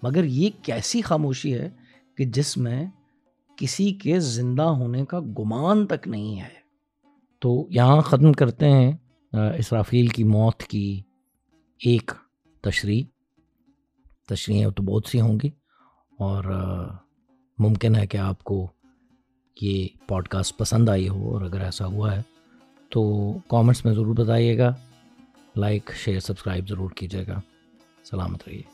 مگر 0.02 0.24
یہ 0.38 0.50
کیسی 0.66 1.00
خاموشی 1.08 1.52
ہے 1.58 1.68
کہ 2.16 2.24
جس 2.36 2.56
میں 2.64 2.84
کسی 3.56 3.92
کے 4.02 4.18
زندہ 4.38 4.62
ہونے 4.80 5.04
کا 5.08 5.20
گمان 5.38 5.86
تک 5.86 6.08
نہیں 6.08 6.40
ہے 6.40 6.54
تو 7.42 7.54
یہاں 7.78 8.00
ختم 8.10 8.32
کرتے 8.42 8.70
ہیں 8.70 8.92
اسرافیل 9.58 10.06
کی 10.16 10.24
موت 10.34 10.62
کی 10.72 10.84
ایک 11.90 12.10
تشریح 12.68 13.02
تشریحیں 14.28 14.70
تو 14.76 14.82
بہت 14.92 15.08
سی 15.10 15.20
ہوں 15.20 15.38
گی 15.42 15.48
اور 16.26 16.44
ممکن 17.64 17.96
ہے 17.96 18.06
کہ 18.06 18.18
آپ 18.28 18.42
کو 18.50 18.66
یہ 19.60 19.86
پوڈ 20.08 20.28
کاسٹ 20.28 20.56
پسند 20.58 20.88
آئی 20.88 21.08
ہو 21.08 21.32
اور 21.34 21.42
اگر 21.44 21.60
ایسا 21.64 21.86
ہوا 21.86 22.14
ہے 22.16 22.20
تو 22.90 23.02
کامنٹس 23.50 23.84
میں 23.84 23.92
ضرور 23.94 24.14
بتائیے 24.24 24.56
گا 24.58 24.72
لائک 25.60 25.90
شیئر 26.04 26.20
سبسکرائب 26.26 26.68
ضرور 26.68 26.90
کیجیے 26.96 27.26
گا 27.28 27.40
سلامت 28.10 28.48
رہیے 28.48 28.71